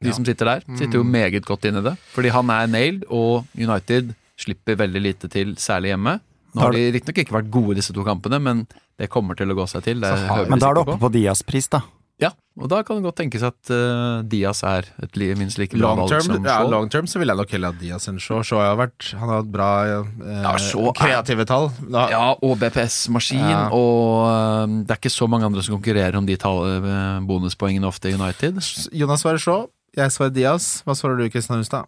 [0.00, 0.14] De Ja.
[0.16, 1.10] som sitter der, sitter jo Mm.
[1.12, 1.98] meget godt inn i det.
[2.14, 6.20] Fordi han er nailed, og United slipper veldig lite til, særlig hjemme.
[6.54, 8.66] Nå har de riktignok ikke vært gode disse to kampene, men
[8.98, 10.00] det kommer til å gå seg til.
[10.00, 11.82] Det har- Men da er du oppe på Dias-pris, da.
[12.20, 15.72] Ja, og da kan det godt tenkes at uh, Diaz er et li- minst like
[15.72, 16.44] bra Long valg som Shaw.
[16.44, 18.42] ja, long term så vil jeg nok heller ha Diaz enn Shaw.
[18.44, 19.68] Shaw har vært, han har hatt bra
[20.02, 20.04] uh,
[20.42, 21.70] Ja, Shaw er- kreative tall.
[21.88, 23.68] Da, Ja, og BPS-maskin, Ja.
[23.72, 27.88] og uh, det er ikke så mange andre som konkurrerer om de tall, eh, bonuspoengene
[27.88, 28.60] ofte i United.
[28.92, 30.82] Jonas svarer Shaw, jeg svarer Diaz.
[30.84, 31.86] Hva svarer du, Kristian Hustad?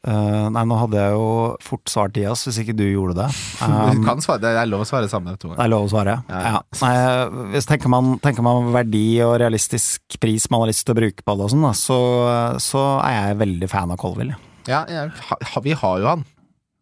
[0.00, 1.24] Eh, nei, nå hadde jeg jo
[1.60, 3.28] fort svart Dias, hvis ikke du gjorde det.
[3.60, 5.90] Du Um, kan svare, det er lov å svare samme to det er lov å
[5.92, 6.14] svare.
[6.30, 6.40] Ja.
[6.54, 6.60] Ja.
[6.80, 6.92] Nei,
[7.52, 11.24] hvis tenker man, tenker man verdi og realistisk pris man har lyst til å bruke
[11.26, 11.98] på det og sånn, så,
[12.62, 14.38] så er jeg veldig fan av Colville.
[14.68, 15.06] Ja, ja,
[15.64, 16.24] vi har jo han.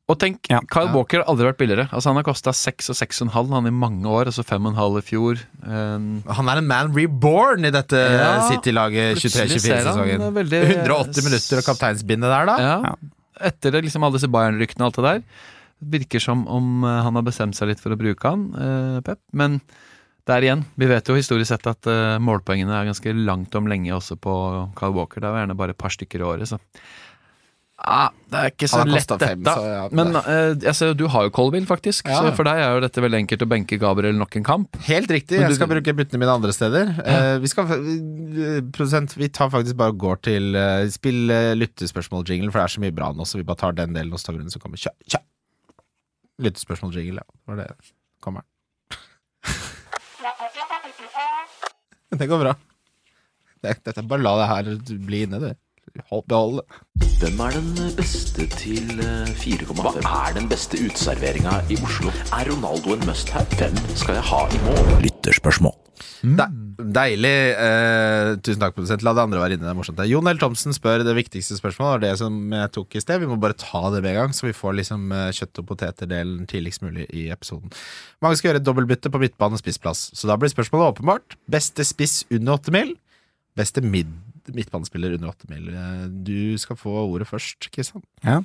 [0.08, 0.60] Og tenk, Ja.
[0.72, 1.84] Kyle Walker har aldri vært billigere.
[1.92, 5.42] Altså Han har kosta 6 og 6,5 han i mange år, altså 5,5 i fjor.
[5.66, 10.32] Um, Han er en man reborn i dette Ja, City-laget plutselig ser han 23-24-sesongen.
[10.38, 12.56] veldig- 180 minutter og kapteinsbindet der, da.
[12.58, 12.74] ja.
[12.88, 12.94] Ja.
[13.50, 15.22] Etter det, liksom alle disse Bayern-ryktene og alt det der.
[15.98, 19.20] Virker som om eh, han har bestemt seg litt for å bruke han, uh, Pep.
[19.32, 19.60] Men
[20.26, 23.92] der igjen, vi vet jo historisk sett at uh, målpoengene er ganske langt om lenge
[23.94, 24.32] også på
[24.74, 25.20] Kyle Walker.
[25.20, 26.58] Det er jo gjerne bare et par stykker i året, så
[27.78, 29.54] ah, Det er ikke så lett, fem, dette.
[29.54, 32.08] så ja, Men det- jeg ser du har jo Colville, faktisk.
[32.08, 32.20] Ja.
[32.20, 34.76] Så for deg er jo dette veldig enkelt å benke Gabriel nok en kamp.
[34.88, 35.38] Helt riktig.
[35.38, 36.92] Du, Jeg skal bruke byttene mine andre steder.
[37.00, 41.54] Uh, vi skal eh, Produsent, vi tar faktisk bare og går til uh, spill uh,
[41.54, 44.18] lyttespørsmål-jinglen, for det er så mye bra nå, så vi bare tar den delen og
[44.20, 44.80] så tar grunnen den som kommer.
[44.80, 44.96] Kjør!
[45.08, 45.24] kjør.
[46.48, 47.26] Lyttespørsmål-jingle, ja.
[47.48, 47.68] Var det
[48.20, 48.48] kommer den.
[52.18, 52.54] Det går bra.
[53.60, 54.68] Det, det, bare la det her
[55.04, 55.50] bli inne, du.
[56.10, 57.08] Hold, behold det.
[57.18, 59.82] Hvem er den beste til eh, 4,5?
[60.04, 62.12] Hva er den beste uteserveringa i Oslo?
[62.36, 63.48] Er Ronaldo en must have?
[63.58, 64.96] Hvem skal jeg ha i mål?
[65.06, 65.76] Lytterspørsmål.
[66.22, 66.46] De,
[66.94, 67.34] deilig.
[67.54, 69.04] Eh, tusen takk, produsent.
[69.06, 69.66] La det andre være inne.
[69.66, 70.02] Det er morsomt.
[70.10, 70.40] Jon L.
[70.40, 73.22] Thomsen spør det viktigste spørsmålet, og det som jeg tok i sted.
[73.22, 75.68] Vi må bare ta det med en gang, så vi får liksom eh, kjøtt- og
[75.70, 77.74] poteterdelen tidligst mulig i episoden.
[78.24, 81.38] Mange skal gjøre et dobbeltbytte på midtbane og spissplass, så da blir spørsmålet åpenbart.
[81.50, 82.96] Beste spiss under åtte mil?
[83.58, 84.10] Beste mid
[84.56, 85.68] midtbanespiller under åtte mil.
[86.24, 88.04] Du skal få ordet først, Kristian.
[88.24, 88.40] Ja.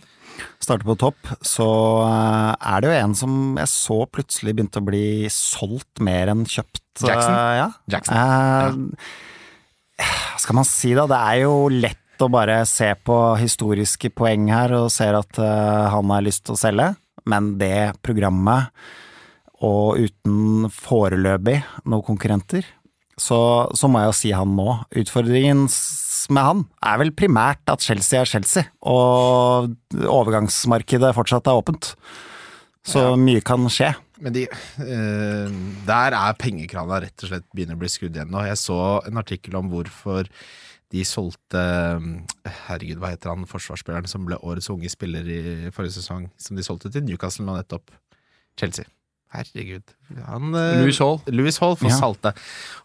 [0.64, 1.68] Starter på topp, så
[2.06, 6.46] eh, er det jo en som jeg så plutselig begynte å bli solgt mer enn
[6.46, 6.84] kjøpt.
[7.04, 7.34] Jackson?
[7.34, 7.68] Eh, ja.
[7.94, 8.18] Jackson.
[8.18, 9.14] Eh,
[10.04, 11.06] Hva skal man si, da?
[11.10, 15.86] Det er jo lett å bare se på historiske poeng her og ser at eh,
[15.94, 16.92] han har lyst til å selge,
[17.30, 18.72] men det programmet,
[19.64, 22.66] og uten foreløpig noen konkurrenter,
[23.20, 23.38] så,
[23.78, 24.70] så må jeg jo si han nå.
[25.04, 25.68] Utfordringen
[26.34, 31.94] med han er vel primært at Chelsea er Chelsea, og overgangsmarkedet fortsatt er åpent.
[32.84, 33.16] Så Ja.
[33.16, 33.94] mye kan skje.
[34.24, 35.50] Men de, eh,
[35.88, 38.44] der er pengekrana rett og slett begynner å bli skrudd igjen nå.
[38.48, 40.28] Jeg så en artikkel om hvorfor
[40.94, 45.98] de solgte eh, Herregud, hva heter han forsvarsspilleren som ble årets unge spiller i forrige
[46.00, 46.30] sesong?
[46.38, 47.92] Som de solgte til Newcastle nå nettopp.
[48.60, 48.86] Chelsea.
[49.34, 49.94] Herregud.
[50.28, 51.18] Han, eh, Louis Hall.
[51.34, 51.96] Louis Hall for Ja.
[51.98, 52.34] Salte.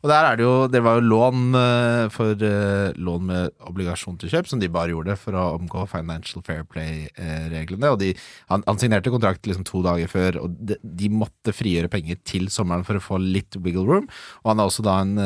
[0.02, 4.16] Og der er det jo Det var jo lån eh, for eh, lån med obligasjon
[4.18, 7.92] til kjøp, som de bare gjorde for å omgå Financial Fair Play-reglene.
[7.92, 8.14] Og de,
[8.48, 12.48] han, han signerte kontrakt liksom to dager før, og de, de måtte frigjøre penger til
[12.48, 14.08] sommeren for å få litt wiggle room.
[14.44, 15.18] Og han er også da en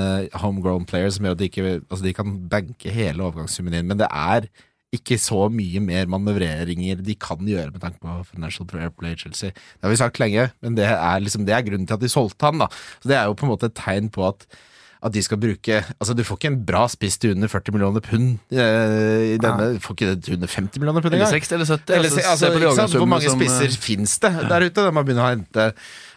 [0.43, 4.01] homegrown player som gjør at de ikke Altså de kan banke hele overgangssummen inn, men
[4.01, 4.49] det er
[4.93, 9.55] ikke så mye mer manøvreringer de kan gjøre med tanke på Financial Fair Play Chelsea.
[9.55, 12.13] Det har vi sagt lenge, men det er, liksom, det er grunnen til at de
[12.13, 12.61] solgte han.
[12.61, 12.69] da.
[13.01, 14.45] Så Det er jo på en måte et tegn på at
[15.03, 18.05] at de skal bruke Altså, du får ikke en bra spiss til under 40 millioner
[18.05, 19.73] pund eh, i denne.
[19.75, 21.95] Du får ikke det til under 50 millioner pund Eller 60 eller 70.
[21.97, 22.97] Eller, altså, altså, se på de ikke sant?
[23.01, 24.79] Hvor mange som, spisser eh, finnes det der ute?
[24.79, 25.69] Da man begynner å hente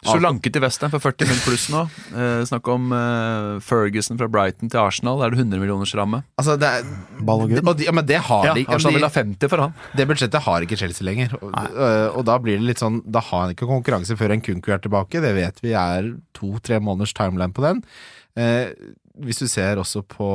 [0.06, 1.40] Solanke til Western for 40 mill.
[1.48, 1.82] pluss nå.
[2.14, 5.18] Eh, snakk om eh, Ferguson fra Brighton til Arsenal.
[5.22, 6.22] Der er det 100 millioners ramme.
[6.38, 6.92] Altså, det er
[7.26, 8.68] Ball og de, ja, men det har Ja, de.
[8.70, 9.74] Arsenal vil ha 50 for han.
[9.98, 11.34] det budsjettet har ikke Chelsea lenger.
[11.42, 14.46] Og, øh, og da blir det litt sånn Da har han ikke konkurranse før en
[14.46, 15.24] Kunku er tilbake.
[15.24, 17.82] Det vet vi er to-tre måneders timeline på den.
[18.36, 18.74] Eh,
[19.24, 20.26] hvis du ser også på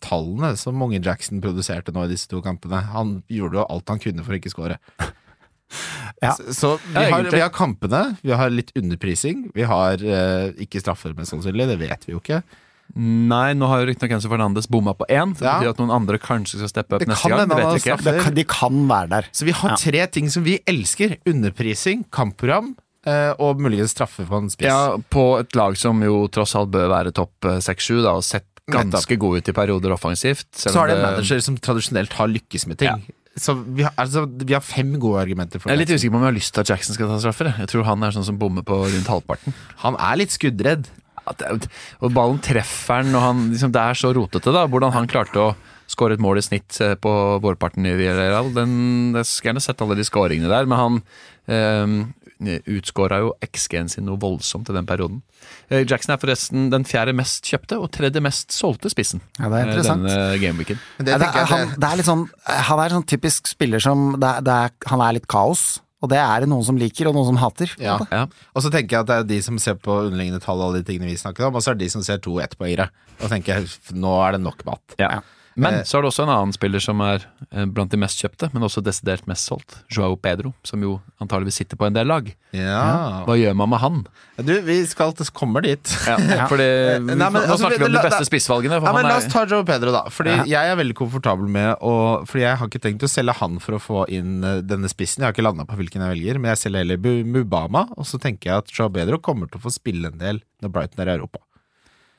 [0.00, 4.00] tallene som Mange Jackson produserte nå i disse to kampene Han gjorde jo alt han
[4.00, 4.78] kunne for å ikke score.
[6.22, 6.30] Ja.
[6.32, 9.48] Så, så vi, Ja, har, vi har kampene, vi har litt underprising.
[9.52, 11.66] Vi har eh, ikke straffer, mest sannsynlig.
[11.72, 12.38] Det vet vi jo ikke.
[12.96, 15.34] Nei, nå har jo riktignok Enzo Fernandes bomma på én.
[15.36, 15.58] Det Ja.
[15.74, 17.48] at noen andre kanskje skal steppe opp Det neste kan gang.
[17.50, 17.98] Det vet vi ikke.
[18.06, 19.28] Det kan, de kan være der.
[19.34, 19.76] Så vi har Ja.
[19.82, 21.16] tre ting som vi elsker.
[21.26, 24.66] Underprising, kampprogram og muligens straffe på en spiss.
[24.66, 28.48] Ja, på et lag som jo tross alt bør være topp 6-7, da, og sett
[28.72, 30.48] ganske god ut i perioder offensivt.
[30.58, 33.06] Så er det en manager som tradisjonelt har lykkes med ting.
[33.06, 33.22] Ja.
[33.36, 36.18] Så vi har, altså, vi har fem gode argumenter for Jeg er litt usikker på
[36.18, 37.50] om jeg har lyst til at Jackson skal ta straffer.
[37.52, 37.68] jeg.
[37.68, 39.56] Tror han er sånn som bommer på rundt halvparten.
[39.84, 40.88] Han er litt skuddredd.
[41.36, 41.68] Det,
[42.06, 44.64] og ballen treffer han, og han, liksom, det er så rotete, da.
[44.70, 45.48] Hvordan han klarte å
[45.90, 47.12] skåre et mål i snitt eh, på
[47.44, 48.50] vårparten i Villarreal.
[48.56, 48.72] Den,
[49.20, 50.96] jeg skulle gjerne sett alle de skåringene der, men han
[51.46, 52.25] eh,
[52.68, 55.22] utskåra jo XG-en sin noe voldsomt i den perioden.
[55.70, 59.56] Eh, Jackson er forresten den fjerde mest kjøpte og tredje mest solgte spissen Ja, det
[59.56, 60.04] er eh, interessant.
[60.04, 60.82] denne gameweeken.
[60.98, 64.18] Det Ja, det, han, det, er litt sånn Han er en sånn typisk spiller som
[64.20, 67.16] det det er, Han er litt kaos, og det er det noen som liker, og
[67.16, 67.72] noen som hater.
[67.80, 67.96] ja.
[68.12, 68.26] Ja.
[68.52, 70.82] Og så tenker jeg at det er de som ser på underliggende tall og alle
[70.82, 72.90] de tingene vi snakker om, og så er det de som ser to ettpoengere.
[73.22, 73.64] Og tenker
[73.96, 74.98] nå er det nok mat.
[75.00, 75.22] Ja.
[75.56, 75.82] Men Eh.
[75.88, 78.62] så er det også en annen spiller som er eh, blant de mest kjøpte, men
[78.66, 79.78] også desidert mest solgt.
[79.88, 82.28] Joao Pedro, som jo antageligvis sitter på en del lag.
[82.52, 83.24] Ja.
[83.24, 84.02] Hva gjør man med han?
[84.36, 85.80] Du, vi skal kommer dit.
[86.50, 86.66] Fordi,
[87.00, 88.82] Nei, men altså, snakker vi om de beste spissvalgene.
[88.84, 90.04] Ja, men La oss ta Joao Pedro, da.
[90.12, 90.44] Fordi Ja.
[90.44, 91.94] jeg er veldig komfortabel med å
[92.28, 95.22] Fordi jeg har ikke tenkt å selge han for å få inn eh, denne spissen.
[95.24, 97.86] Jeg har ikke landa på hvilken jeg velger, men jeg selger heller Mubama.
[97.96, 100.72] Og så tenker jeg at Joao Pedro kommer til å få spille en del når
[100.76, 101.40] Brighton er i Europa.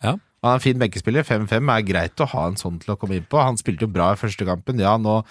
[0.03, 0.17] Ja.
[0.43, 1.25] Han er en fin benkespiller.
[1.27, 3.39] 5-5 er greit å ha en sånn til å komme inn på.
[3.41, 4.81] Han spilte jo bra i første kampen.
[4.83, 5.21] Ja, nå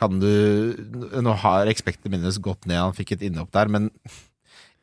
[0.00, 0.74] kan du
[1.22, 3.92] Nå har expected minus gått ned, han fikk et innhopp der, men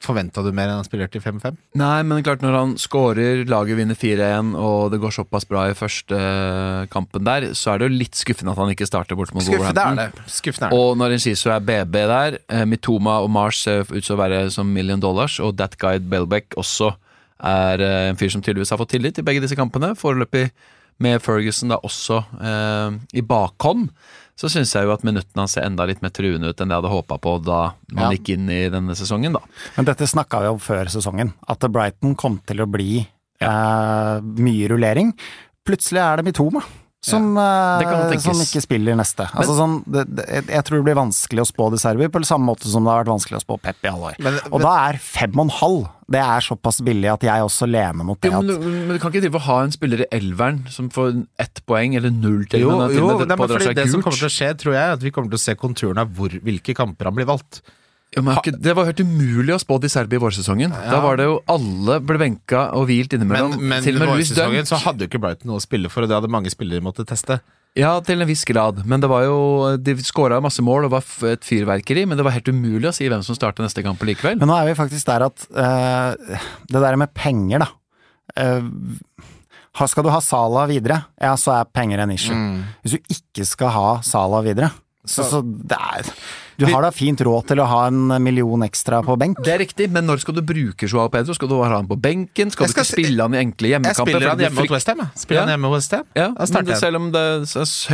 [0.02, 1.58] forventa du mer enn han spillerte i 5-5?
[1.78, 5.76] Nei, men klart når han scorer, laget vinner 4-1, og det går såpass bra i
[5.78, 9.34] første eh, kampen der, så er det jo litt skuffende at han ikke starter bort
[9.36, 10.24] mot Skuffende er Wolverhampton.
[10.24, 10.34] det.
[10.34, 10.80] Skuffende er det.
[10.82, 14.44] Og når Enciso er BB der, eh, Mitoma og Mars ser ut til å være
[14.54, 16.96] som million dollars, og That Guide Belbeck også
[17.44, 19.94] er eh, en fyr som tydeligvis har fått tillit i begge disse kampene.
[19.98, 20.50] Foreløpig
[21.02, 23.88] med Ferguson da også eh, i bakhånd,
[24.38, 26.76] så syns jeg jo at minuttene hans ser enda litt mer truende ut enn det
[26.76, 27.60] jeg hadde håpa på da
[27.94, 28.12] man Ja.
[28.18, 29.42] gikk inn i denne sesongen, da.
[29.78, 33.02] Men dette snakka vi om før sesongen, at Brighton kom til å bli
[33.42, 35.14] eh, mye rullering.
[35.66, 36.62] Plutselig er det Mitoma.
[37.02, 39.26] Som, kan eh, som ikke spiller neste.
[39.34, 42.46] Altså, sånn, det, det, jeg tror det blir vanskelig å spå De Serbi, på samme
[42.46, 44.20] måte som det har vært vanskelig å spå Pep i alle år.
[44.22, 47.66] Men- og da er fem og en halv Det er såpass billig at jeg også
[47.72, 48.30] lener mot det.
[48.30, 50.90] Jo, men, du, men du kan ikke drive og ha en spiller i elveren som
[50.94, 52.68] får ett poeng eller null til.
[52.68, 54.84] Jo, jo og med nei, men det, det som kommer til å skje, tror jeg,
[54.84, 57.64] er at vi kommer til å se konturene av hvor, hvilke kamper han blir valgt.
[58.20, 60.74] Men er ikke, det var helt umulig å spå de Serbi i vårsesongen.
[60.74, 63.56] Da var det jo alle ble benka og hvilt innimellom.
[63.56, 66.12] men til og med vårsesongen så hadde jo ikke Brighton noe å spille for, og
[66.12, 67.40] det hadde mange spillere måtte teste.
[67.80, 68.82] Ja, til en viss grad.
[68.84, 69.38] Men det var jo
[69.80, 73.08] De skåra masse mål og var et fyrverkeri, men det var helt umulig å si
[73.08, 74.36] hvem som starta neste kamp likevel.
[74.42, 77.72] men nå er vi faktisk der at uh, Det der med penger, da.
[78.36, 82.36] Uh, skal du ha Sala videre, ja, så er penger en issue.
[82.84, 84.74] Hvis du ikke skal ha Sala videre,
[85.08, 86.10] så, så det er
[86.62, 89.40] Du har da fint råd til å ha en million ekstra på benk.
[89.46, 91.34] Det er riktig, men når skal du bruke Joao Pedro?
[91.38, 92.52] Skal du ha han på benken?
[92.54, 95.02] Skal skal du ikke spille han i enkle Jeg spiller han hjemme hos Westham.
[95.18, 95.46] Spiller Ja.
[95.48, 96.06] han hjemme Westham?
[96.18, 97.46] Ja, men det, selv om det er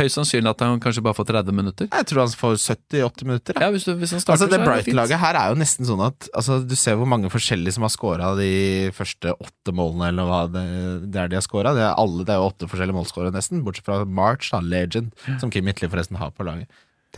[0.02, 1.88] høyst sannsynlig at han kanskje bare får 30 minutter.
[1.92, 3.60] Jeg tror han får 70-80 minutter.
[3.60, 4.94] Ja, hvis, du, hvis han starter, Altså Det så er det fint.
[4.96, 7.94] Brighton-laget her er jo nesten sånn at altså, Du ser hvor mange forskjellige som har
[7.94, 10.66] scora de første åtte målene, eller hva det,
[11.12, 11.72] det er de har scora.
[11.76, 13.64] Det, er det er jo åtte forskjellige målscorere, nesten.
[13.64, 16.68] Bortsett fra March, da, legend, som Kim Hitler forresten har på laget.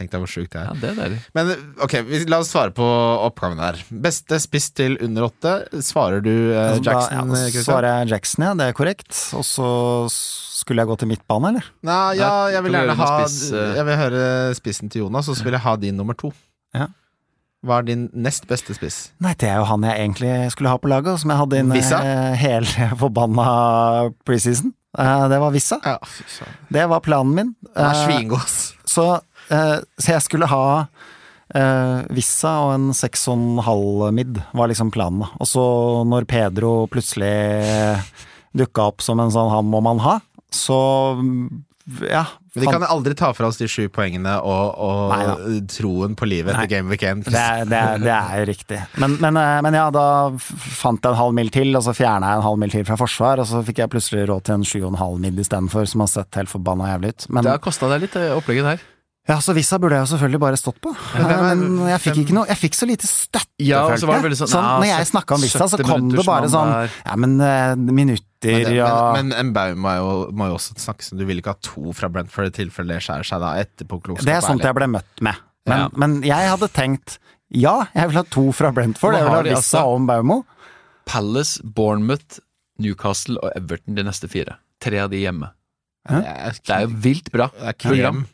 [0.00, 0.78] Tenk deg hvor sjukt det Ja, er.
[0.80, 1.18] det er deilig.
[1.36, 1.50] Men
[1.84, 2.84] ok, vi, la oss svare på
[3.28, 3.76] oppgaven her.
[3.92, 5.52] Beste spiss til under åtte.
[5.84, 6.86] Svarer du eh, Jackson?
[6.86, 8.54] da- Jackson, ja, eh, svarer jeg Jackson, ja.
[8.56, 9.12] Det er korrekt.
[9.36, 9.68] Og så
[10.10, 11.68] skulle jeg gå til midtbane, eller?
[11.84, 13.76] Nei, ja, jeg vil gjerne ha eh?
[13.76, 14.24] Jeg vil høre
[14.56, 16.32] spissen til Jonas, og så vil jeg ha din nummer to.
[16.76, 16.88] Ja.
[17.60, 19.10] Hva er din nest beste spiss?
[19.20, 21.58] Nei, det er jo han jeg egentlig skulle ha på laget, og som jeg hadde
[21.60, 21.98] inn Vissa?
[22.00, 23.48] eh, hele forbanna
[24.24, 24.72] preseason.
[24.98, 25.76] Eh, Det var Vissa.
[25.84, 25.98] Ja.
[26.72, 27.50] Det var planen min.
[27.68, 28.54] Det er svingås.
[28.88, 29.04] Så,
[29.50, 30.64] så jeg skulle ha
[31.54, 35.26] eh, Vissa og en seks og en halv midd var liksom planen.
[35.40, 35.64] Og så
[36.06, 37.34] når Pedro plutselig
[38.56, 40.18] dukka opp som en sånn han må man ha,
[40.50, 40.78] så
[42.10, 42.24] ja.
[42.54, 46.26] Men de kan aldri ta fra oss de sju poengene og, og Nei troen på
[46.28, 47.26] livet etter Game Weekend.
[47.30, 48.80] det det, er, det er riktig.
[49.02, 50.04] Men, men, eh, men ja, da
[50.38, 52.98] fant jeg en halv mil til, og så fjerna jeg en halv mil til fra
[53.00, 55.86] forsvar, og så fikk jeg plutselig råd til en sju og en halv mil istedenfor,
[55.90, 57.28] som har sett helt forbanna jævlig ut.
[57.30, 58.88] Men Det har kosta deg litt, det opplegget der.
[59.28, 60.90] Ja, så Vissa burde jeg jo selvfølgelig bare stått på.
[61.14, 64.38] Men Men jeg fikk ikke noe Jeg fikk så lite støtte, Ja, følte jeg.
[64.40, 66.72] Sånn, sånn, Når jeg snakka om Vissa, så kom det bare sånn.
[67.04, 70.74] Ja, men eh, minutter, Men, ja men, men en Baum må jo, må jo også
[70.80, 73.52] snakke som du vil ikke ha to fra Brentford i tilfelle det skjærer seg da
[73.61, 74.26] etterpåklokskap.
[74.26, 75.44] Det er sånt jeg ble møtt med.
[75.68, 75.88] Men, Ja.
[76.00, 77.18] men jeg hadde tenkt
[77.50, 79.14] ja, jeg vil ha to fra Brentford.
[79.18, 80.44] Jeg vil ha Vissa om Baumo.
[81.04, 82.38] Palace, Bournemouth,
[82.78, 84.56] Newcastle og Everton de neste fire.
[84.80, 85.50] Tre av de hjemme.
[86.09, 87.50] Det er, Det er jo vilt bra.
[87.83, 88.24] program.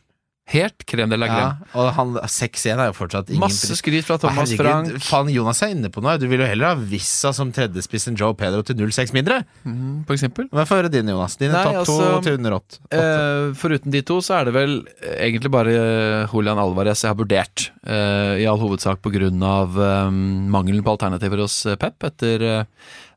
[0.47, 4.15] Helt krem de la Ja, og han 6-1 er jo fortsatt ingen Masse skryt fra
[4.21, 5.03] Thomas Herregud, Frank.
[5.03, 6.13] Faen, Jonas er inne på noe.
[6.21, 9.41] Du vil jo heller ha Vissa som tredjespiss enn Joe Pedro til 0-6 mindre.
[9.67, 10.47] Mm, For eksempel.
[10.55, 11.35] Men Få høre din, Jonas.
[11.41, 12.79] Dine topp to altså, til under åtte.
[12.95, 17.11] Eh, foruten de to, så er det vel eh, egentlig bare eh, Julian Alvarez jeg
[17.11, 17.67] har vurdert.
[17.83, 20.15] Eh, I all hovedsak på grunn av eh,
[20.55, 22.63] mangelen på alternativer hos eh, Pep etter eh,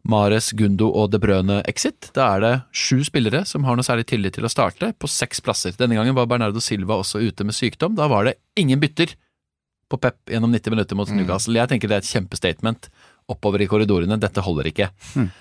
[0.09, 2.09] Mares, Gundo og De Brøne exit.
[2.17, 5.43] Da er det sju spillere som har noe særlig tillit til å starte, på seks
[5.45, 5.77] plasser.
[5.77, 7.95] Denne gangen var Bernardo Silva også ute med sykdom.
[7.99, 9.13] Da var det ingen bytter
[9.91, 11.59] på Pep gjennom 90 minutter mot Newcastle.
[11.59, 12.89] Jeg tenker det er et kjempestatement
[13.31, 14.17] oppover i korridorene.
[14.23, 14.89] Dette holder ikke.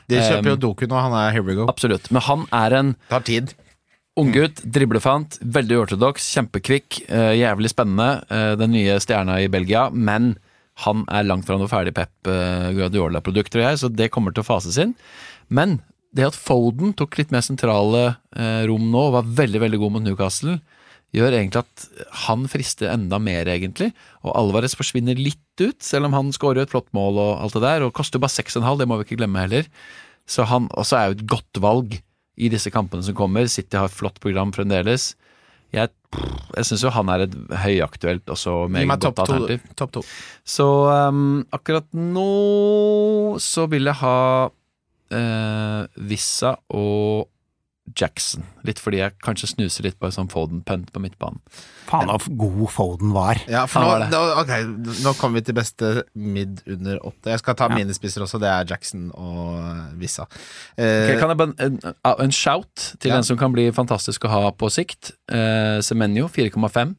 [0.10, 1.67] De kjøper jo Um, Doku nå, han er here we go.
[1.69, 2.10] Absolutt.
[2.12, 3.54] Men han er en Tar tid.
[4.19, 8.26] Unggutt, driblefant, veldig uortodoks, kjempekvikk, eh, jævlig spennende.
[8.30, 10.34] eh, den nye stjerna i Belgia, men
[10.86, 14.46] han er langt fra noe ferdig Pep eh, Guardiola-produkt, tror jeg, så det kommer til
[14.46, 14.96] å fases inn.
[15.52, 15.80] Men
[16.15, 19.96] det at Foden tok litt mer sentrale eh, rom nå, og var veldig, veldig god
[19.96, 20.58] mot Newcastle,
[21.15, 21.86] gjør egentlig at
[22.28, 23.92] han frister enda mer, egentlig.
[24.22, 27.63] Og Alvarez forsvinner litt ut, selv om han skårer et flott mål og alt det
[27.65, 29.70] der, og koster bare 6,5, det må vi ikke glemme heller.
[30.30, 31.98] Så han også er jo et godt valg
[32.39, 33.50] i disse kampene som kommer.
[33.50, 35.12] City har et flott program fremdeles.
[35.76, 35.92] Jeg,
[36.60, 39.65] jeg syns jo han er et høyaktuelt og så Gi meget godt alternativ.
[39.78, 40.04] Topp to.
[40.43, 47.30] Så um, akkurat nå så vil jeg ha uh, Vissa og
[47.97, 48.43] Jackson.
[48.67, 51.39] Litt fordi jeg kanskje snuser litt på en sånn Foden-punt på midtbanen.
[51.89, 53.39] Faen så god Foden var.
[53.49, 54.52] Ja, for nå, da, ok,
[55.04, 57.32] nå kommer vi til beste midd under åtte.
[57.34, 57.75] Jeg skal ta Ja.
[57.80, 58.39] mine spisser også.
[58.39, 60.28] Det er Jackson og eh, Vissa.
[60.78, 61.80] Eh, okay, kan jeg bare en,
[62.28, 63.15] en shout til Ja.
[63.17, 65.12] den som kan bli fantastisk å ha på sikt?
[65.32, 66.95] Eh, Semenyo 4,5.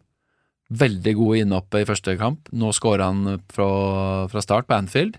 [0.70, 2.46] Veldig gode innhopp i første kamp.
[2.55, 5.16] Nå scorer han fra, fra start på Anfield.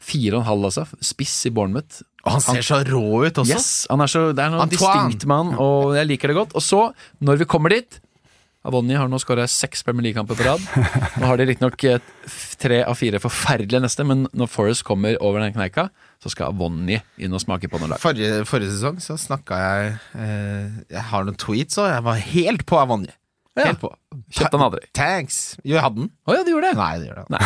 [0.00, 0.86] 4,5 altså.
[1.04, 2.02] Spiss i Bournemouth.
[2.20, 3.56] Og han ser så rå ut også.
[3.56, 6.54] Yes, han er så, Det er noen distinkt mann, og jeg liker det godt.
[6.58, 6.84] Og så,
[7.24, 8.00] når vi kommer dit
[8.60, 10.64] Avonni har nå skåra seks Premier League-kamper på rad.
[11.16, 11.80] Nå har de riktignok
[12.60, 15.86] tre av fire forferdelige neste, men når Forest kommer over den kneika,
[16.20, 18.02] så skal Avonni inn og smake på noe lag.
[18.02, 21.88] Forrige, forrige sesong så snakka jeg eh, Jeg har noen tweets òg.
[21.88, 23.16] Jeg var helt på Avonje.
[23.60, 23.70] Ja.
[23.70, 23.90] Helt på.
[24.30, 24.86] Kjøpte han aldri.
[24.96, 25.36] Thanks.
[25.62, 26.10] Jo, jeg hadde den.
[26.26, 26.78] Å ja, du gjorde det?
[26.80, 27.40] Nei, det gjør det.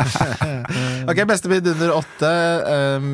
[1.12, 2.30] ok, beste bid under åtte.
[2.96, 3.10] Um,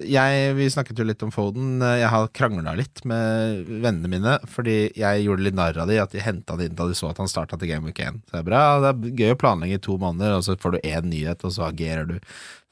[0.00, 1.76] jeg, vi snakket jo litt om Foden.
[1.82, 6.14] Jeg har krangla litt med vennene mine, fordi jeg gjorde litt narr av de at
[6.14, 8.22] de henta det inn da de så at han starta til Game Week 1.
[8.26, 10.76] Så det er bra, det er gøy å planlegge i to måneder, og så får
[10.76, 12.18] du én nyhet, og så agerer du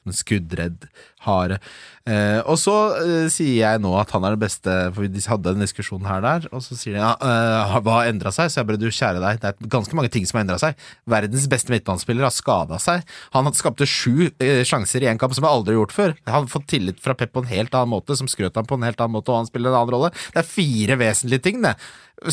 [0.07, 0.87] en skuddredd
[1.25, 1.59] hare.
[2.09, 5.53] Eh, og så eh, sier jeg nå at han er det beste, for vi hadde
[5.53, 8.49] en diskusjon her der, og så sier de ja, eh, hva har endra seg?
[8.49, 10.81] Så jeg bare du kjære deg, det er ganske mange ting som har endra seg.
[11.11, 13.05] Verdens beste midtbanespiller har skada seg.
[13.35, 16.15] Han skapte sju eh, sjanser i én kamp som jeg aldri har gjort før.
[16.25, 18.79] Han har fått tillit fra Pep på en helt annen måte, som skrøt ham på
[18.79, 20.15] en helt annen måte, og han spiller en annen rolle.
[20.33, 21.75] Det er fire vesentlige ting, det.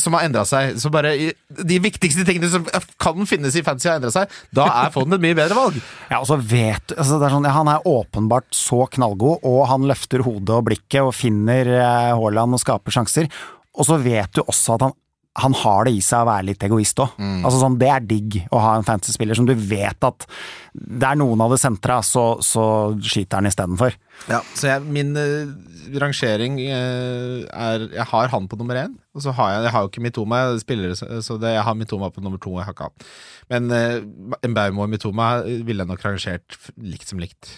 [0.01, 0.75] Som har endra seg.
[0.77, 1.15] Så bare
[1.49, 2.67] De viktigste tingene som
[3.01, 4.33] kan finnes i fantasy, har endra seg.
[4.53, 5.79] Da er Foden et mye bedre valg.
[6.11, 9.65] Ja, og så vet altså det er sånn, ja, Han er åpenbart så knallgod, og
[9.67, 13.27] han løfter hodet og blikket og finner eh, Haaland og skaper sjanser.
[13.75, 14.95] Og så vet du også at han
[15.39, 17.15] han har det i seg å være litt egoist òg.
[17.19, 20.27] Altså sånn, det er digg å ha en fantasy-spiller som du vet at
[20.79, 22.65] det er noen av det sentra, så, så
[22.99, 23.97] skyter han istedenfor.
[24.31, 25.51] Ja, så jeg, min uh,
[26.03, 29.85] rangering uh, er Jeg har han på nummer én, og så har jeg Jeg har
[29.85, 32.57] jo ikke Mitoma, jeg spiller, så så det, jeg har Mitoma på nummer to.
[32.59, 33.09] Jeg har ikke han.
[33.55, 37.55] Men uh, Mbaumo og Mitoma ville jeg nok rangert likt som likt.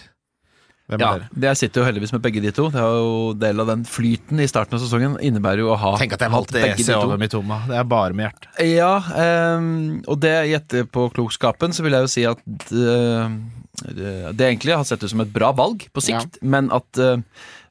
[0.91, 1.45] Hvem Ja, er dere?
[1.47, 2.67] Jeg sitter jo heldigvis med begge de to.
[2.73, 5.93] Det er jo Del av den flyten i starten av sesongen innebærer jo å ha
[6.01, 7.61] Tenk at jeg valgte EC over Mitoma.
[7.69, 8.51] Det er bare med hjertet.
[8.67, 8.91] Ja,
[9.57, 12.43] um, og det gjetter på klokskapen, så vil jeg jo si at
[12.75, 13.31] uh,
[13.81, 17.23] det egentlig har sett ut som et bra valg på sikt, men at eh,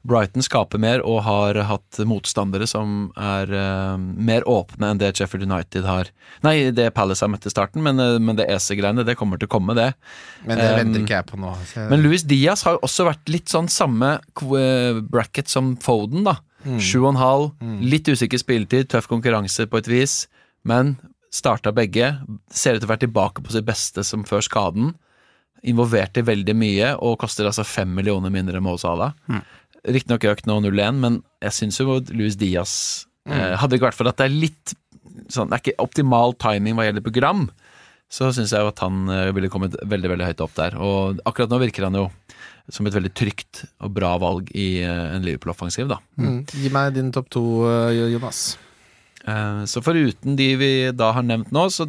[0.06, 5.44] Brighton skaper mer og har hatt motstandere som er uh, mer åpne enn det Sheffield
[5.44, 6.08] United har.
[6.46, 9.50] Nei, det Palace har møtt i starten, men, uh, men det EC-greiene, det kommer til
[9.50, 9.92] å komme, det.
[10.46, 11.52] Men det Um, venter ikke jeg på nå.
[11.68, 14.16] Så Men Luis Diaz har jo også vært litt sånn samme
[15.10, 16.38] bracket som Foden, da.
[16.80, 17.46] Sju og en halv,
[17.80, 20.16] litt usikker spilletid, tøff konkurranse på et vis,
[20.68, 20.96] men
[21.32, 22.10] starta begge.
[22.52, 24.92] Ser ut til å være tilbake på sitt beste som før skaden.
[25.68, 29.16] Involvert i veldig mye, og koster altså fem millioner mindre enn Mo Salah.
[29.88, 32.72] Riktignok økt nå 0-1, men jeg syns jo Louis Diaz
[33.28, 34.74] eh, Hadde det ikke vært for at det er litt
[35.32, 37.46] sånn Det er ikke optimal timing hva gjelder program,
[38.10, 40.76] så syns jeg jo at han eh, ville kommet veldig veldig høyt opp der.
[40.82, 42.08] Og akkurat nå virker han jo
[42.70, 45.98] som et veldig trygt og bra valg i eh, en Liverpool-offensiv, da.
[46.20, 48.42] mm, gi meg din topp to, eh, Jonas.
[49.24, 51.86] Eh, Så foruten de vi da har nevnt nå, så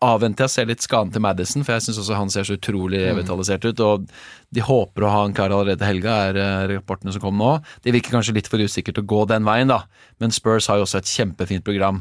[0.00, 2.56] avventer jeg å se litt skaden til Madison, for jeg syns også han ser så
[2.56, 3.82] utrolig revitalisert ut.
[3.84, 4.06] Og
[4.54, 7.58] de håper å ha han klar allerede til helga, er eh, rapportene som kom nå.
[7.84, 9.82] Det virker kanskje litt for usikkert å gå den veien, da,
[10.22, 12.00] men Spurs har jo også et kjempefint program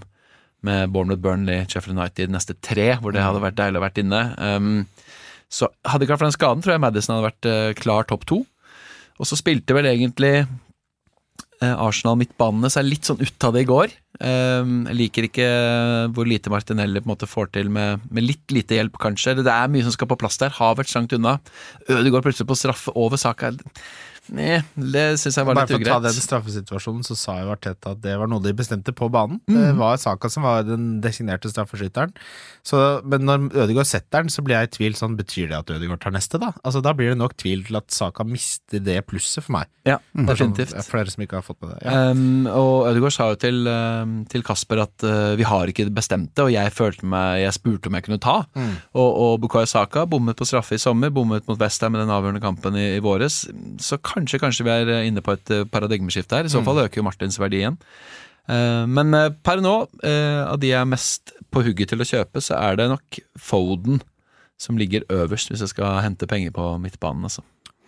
[0.65, 4.23] med Bournemouth, Burnley, Sheffield United neste tre, hvor det hadde vært deilig å vært inne.
[4.39, 4.71] Um,
[5.49, 8.07] så hadde det ikke vært for den skaden, tror jeg Madison hadde vært eh, klar
[8.07, 8.41] topp to.
[9.19, 10.33] Og så spilte vel egentlig
[11.63, 13.95] eh, Arsenal midtbanene jeg litt sånn ut av det i går.
[14.19, 15.47] Um, jeg liker ikke
[16.15, 19.37] hvor lite Martinelli på en måte får til med, med litt lite hjelp, kanskje.
[19.39, 20.53] Det er mye som skal på plass der.
[20.57, 21.37] Havertz langt unna.
[21.87, 23.53] Ødegaard plutselig på straffe over saka.
[24.35, 27.95] Nei, det syns jeg var Bare for å ta den straffesituasjonen, så sa jo Arteta
[27.95, 29.41] at det var noe de bestemte på banen.
[29.49, 32.13] Det var Saka som var den designerte straffeskytteren.
[32.65, 35.73] Så, men når Ødegaard setter den, så blir jeg i tvil sånn, betyr det at
[35.73, 36.51] Ødegaard tar neste, da?
[36.63, 39.69] Altså, da blir det nok tvil til at Saka mister det plusset for meg.
[39.87, 40.25] Ja, mm.
[40.27, 40.75] sånn, definitivt.
[40.75, 41.79] ja, flere som ikke har fått med det.
[41.87, 42.09] Ja.
[42.11, 46.43] Um, og Ødegaard sa jo til, um, til Kasper at uh, vi har ikke det,
[46.43, 48.37] og jeg følte meg, jeg spurte om jeg kunne ta.
[48.93, 52.43] Og, og Bukayo Saka bommet på straffe i sommer, bommet mot Westham i den avgjørende
[52.43, 53.41] kampen i, i våres.
[53.81, 56.47] Så kanskje, kanskje vi er uh, inne på et uh, paradigmeskifte her.
[56.47, 57.77] I så fall øker jo Martins verdi igjen.
[58.49, 59.13] Uh, men
[59.45, 62.89] per nå, av de jeg er mest på hugget til å kjøpe, så er det
[62.91, 64.01] nok Foden
[64.59, 67.23] som ligger øverst, hvis jeg skal hente penger på midtbanen.
[67.29, 67.45] Altså.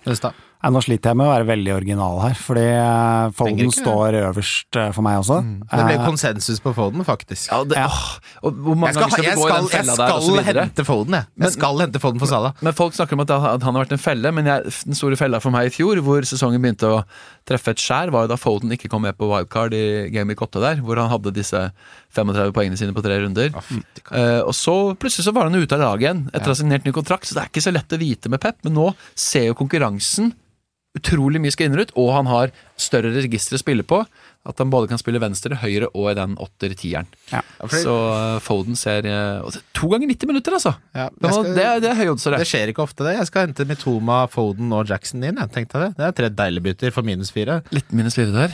[0.08, 0.38] Østad.
[0.62, 4.18] Nei, nå sliter jeg med å være veldig original her, fordi eh, Foden ikke står
[4.20, 5.40] øverst eh, for meg også.
[5.42, 7.48] Det ble Eh, konsensus på Foden, faktisk.
[7.50, 7.88] Ja, det, Ja.
[7.90, 11.26] åh, og hvor mange Jeg skal, jeg skal, jeg skal hente Foden, jeg.
[11.36, 12.54] Men- Jeg skal hente Foden for Sala.
[12.62, 15.40] Men folk snakker om at han har vært en felle, men jeg, den store fella
[15.42, 17.02] for meg i fjor, hvor sesongen begynte å
[17.50, 20.40] treffe et skjær, var jo da Foden ikke kom med på wildcard i Game Week
[20.46, 21.72] 8 der, hvor han hadde disse
[22.14, 23.50] 35 poengene sine på tre runder.
[24.14, 26.86] Eh, og så plutselig så var han ute av laget igjen, etter å ha signert
[26.86, 29.50] ny kontrakt, så det er ikke så lett å vite med Pep, men nå ser
[29.50, 30.34] jo konkurransen
[30.98, 32.52] utrolig mye skrinner ut, og han har
[32.82, 34.04] større register å spille på.
[34.42, 37.06] At han både kan spille venstre, høyre og i den åtter-tieren.
[37.30, 37.44] Ja.
[37.62, 40.72] fordi- Så eh, Foden ser eh, To ganger 90 minutter, altså!
[40.98, 42.48] Ja, Det, skal- det, er, det er høye odds, Det det.
[42.50, 43.14] skjer ikke ofte, det.
[43.20, 45.38] Jeg skal hente Mitoma, Foden og Jackson inn.
[45.38, 45.92] Jeg tenkte det.
[45.96, 47.60] Det er tre deilige bytter for minus fire.
[47.72, 48.50] Litt minus fire der.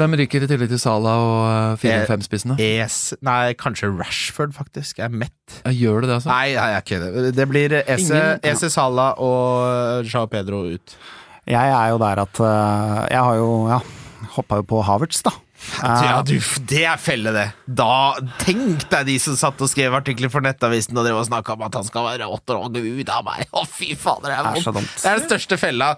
[0.00, 2.56] Hvem ryker i tillegg til Sala og eh, fire-fem-spissene?
[2.56, 2.82] femspissene?
[2.88, 4.96] Es Nei, kanskje Rashford, faktisk.
[4.96, 5.60] Jeg er mett.
[5.66, 6.32] Ja, gjør du det, altså?
[6.32, 7.34] Nei, jeg er ikke det.
[7.36, 10.96] Det blir Ese, Ingen- Ese Sala og Jao Pedro ut.
[11.48, 13.78] Jeg er jo der at eh, Jeg har jo ja,
[14.36, 15.32] hoppa jo på Havertz, da.
[15.82, 16.36] Eh, Ja, du,
[16.70, 17.46] det er felle, det.
[17.66, 21.56] Da Tenk deg de som satt og skrev artikler for Nettavisen og drev og snakka
[21.56, 23.46] om at han skal være åtte år gud av meg.
[23.50, 24.96] Å, fy fader, det er, vondt.
[25.00, 25.92] Det er den største fella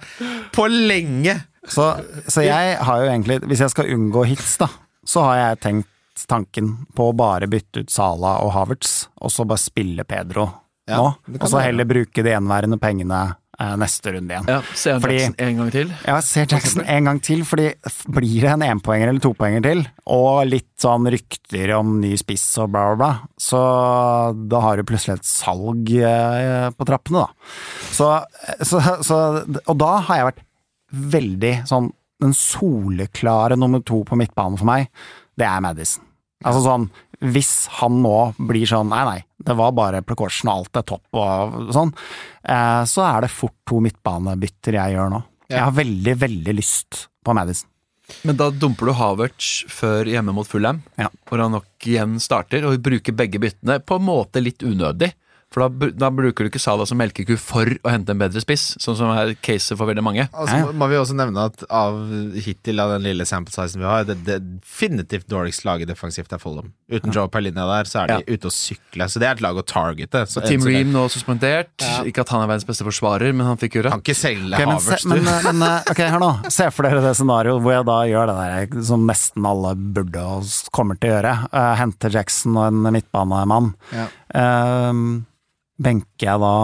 [0.55, 1.37] på lenge.
[1.69, 1.91] Så,
[2.31, 4.71] så jeg har jo egentlig, hvis jeg skal unngå hits, da,
[5.05, 9.47] så har jeg tenkt tanken på å bare bytte ut Sala og Havertz, og så
[9.49, 10.49] bare spille Pedro
[10.89, 11.37] Ja, nå.
[11.39, 13.37] Og så heller bruke de gjenværende pengene eh,
[13.81, 14.47] neste runde igjen.
[14.49, 15.93] Ja, Ser han Jackson en gang til.
[16.07, 17.67] Ja, ser Jackson en gang til, fordi
[18.09, 22.73] blir det en énpoenger eller topoenger til, og litt sånn rykter om ny spiss og
[22.73, 23.61] bla, bla, bla, så
[24.51, 27.51] da har du plutselig et salg eh, på trappene, da.
[27.91, 28.11] Så,
[28.65, 29.19] så, så
[29.67, 30.45] Og da har jeg vært
[30.91, 34.89] veldig sånn Den soleklare nummer to på midtbanen for meg,
[35.41, 36.05] det er Madison.
[36.45, 36.87] Altså sånn,
[37.33, 38.17] hvis han nå
[38.49, 41.93] blir sånn nei, nei, det var bare precaution og alt er topp og sånn,
[42.45, 45.23] eh, så er det fort to midtbanebytter jeg gjør nå.
[45.51, 47.67] Jeg har veldig, veldig lyst på Madison.
[48.27, 51.09] Men da dumper du Havertz før hjemme mot Fulham, Ja.
[51.29, 55.13] hvor han nok igjen starter, og bruker begge byttene på en måte litt unødig.
[55.51, 58.77] For da, da bruker du ikke Salah som melkeku for å hente en bedre spiss,
[58.79, 60.29] sånn som er caset for veldig mange.
[60.31, 61.97] Altså, så må- vi også nevne at av
[62.39, 66.39] hittil av den lille sample sizen vi har, det, det definitivt dårligst laget defensivt er
[66.39, 66.71] Fulham.
[66.91, 69.11] Uten Joe Perlinja der, så er de ute og sykler.
[69.11, 70.23] Så det er et lag å targete.
[70.31, 71.75] Så Team Ream nå suspendert.
[72.07, 74.71] Ikke at han er verdens beste forsvarer, men han fikk jo Kan ikke selge okay,
[74.71, 75.17] Havertz, du.
[75.17, 76.31] Men, men eh, ok, hør nå.
[76.55, 80.23] Se for dere det scenarioet hvor jeg da gjør det der som nesten alle burde
[80.37, 81.35] og kommer til å gjøre.
[81.51, 83.73] Uh, henter Jackson og en midtbanemann.
[83.97, 84.07] Ja.
[84.31, 85.03] Eh,
[85.81, 86.55] benker jeg da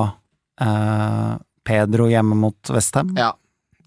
[0.67, 1.35] eh,
[1.67, 3.15] Pedro hjemme mot Westham?
[3.19, 3.33] Ja,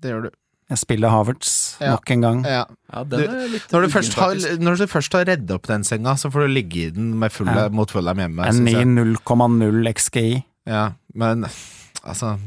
[0.02, 0.36] det gjør du.
[0.70, 1.52] Jeg spiller Havertz
[1.82, 1.96] Ja.
[1.96, 2.42] nok en gang.
[2.46, 2.66] Ja.
[2.94, 6.14] Ja, den er Når du, først har, når du først har reddet opp den senga,
[6.14, 7.70] så får du ligge i den med full, Ja.
[7.70, 8.46] mot Fulham hjemme.
[8.46, 10.44] En 9,0 XGI.
[10.68, 11.46] Ja, men
[12.04, 12.38] altså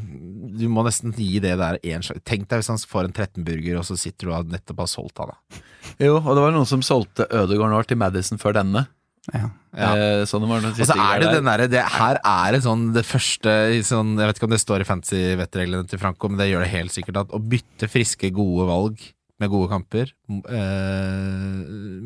[0.54, 2.22] Du må nesten gi det der én sjanse.
[2.24, 5.18] Tenk deg hvis han får en 13-burger, og så sitter du og nettopp har solgt
[5.18, 5.60] han, da.
[5.98, 8.86] Jo, og det var noen som solgte Ødegaard nå til Madison før denne.
[9.30, 9.48] Ja.
[9.72, 9.90] Ja.
[9.94, 13.04] Eh, så det Og så er det den derre det Her er det sånn det
[13.06, 16.50] første i sånn, Jeg vet ikke om det står i fantasy-vettreglene til Franco, men det
[16.50, 19.04] gjør det helt sikkert at å bytte friske, gode valg
[19.42, 20.10] med gode kamper
[20.54, 21.62] eh,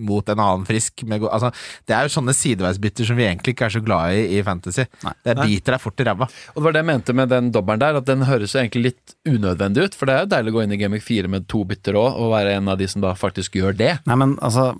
[0.09, 1.51] mot en annen frisk med go altså,
[1.89, 4.87] Det er jo sånne sideveisbytter som vi egentlig ikke er så glad i i Fantasy.
[5.05, 5.13] Nei.
[5.27, 6.29] Det biter deg fort i ræva.
[6.55, 8.85] Og det var det jeg mente med den dobbelen der, at den høres jo egentlig
[8.91, 9.99] litt unødvendig ut.
[9.99, 12.09] For det er jo deilig å gå inn i Game 4 med to bytter òg,
[12.21, 13.93] og være en av de som da faktisk gjør det.
[14.09, 14.71] Nei, men altså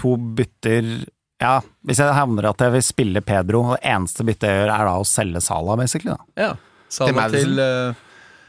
[0.00, 0.88] To bytter
[1.44, 4.88] Ja, hvis jeg havner at jeg vil spille Pedro, det eneste byttet jeg gjør, er
[4.88, 6.14] da å selge Sala, basically.
[6.16, 6.52] da Ja.
[6.88, 7.50] Sala Til Madison.
[7.50, 8.02] til uh,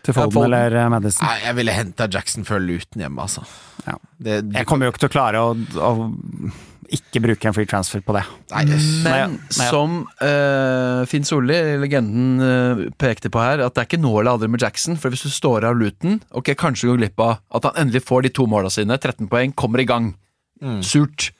[0.06, 0.46] Til Ja, Foden Foden.
[0.54, 1.26] eller eh, Madison.
[1.28, 3.44] Nei, jeg ville henta Jackson før Luton hjemme, altså.
[3.88, 3.96] Ja.
[4.22, 5.92] Det, Jeg kommer jo ikke til å klare å, å
[6.96, 8.22] ikke bruke en free transfer på det.
[8.54, 8.86] Nei, yes.
[9.04, 9.70] Men Nei, nei.
[9.74, 14.36] som uh, Finn Solli, legenden, uh, pekte på her, at det er ikke nå eller
[14.38, 14.94] aldri med Jackson.
[15.02, 18.06] For hvis du står av Luton, ok, kanskje du går glipp av at han endelig
[18.06, 20.14] får de to måla sine, 13 poeng, kommer i gang.
[20.86, 21.32] Surt.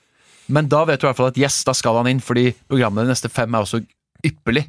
[0.52, 3.06] Men da vet du i hvert fall at yes, da skal han inn, fordi programmet
[3.06, 3.82] de neste fem er også
[4.26, 4.66] ypperlig.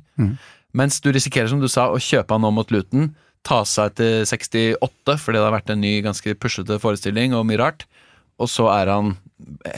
[0.78, 3.12] Mens du risikerer, som du sa, å kjøpe han nå mot Luton,
[3.48, 7.62] ta seg til 68, fordi det har vært en ny, ganske puslete forestilling og mye
[7.62, 7.88] rart.
[8.38, 9.16] Og så er han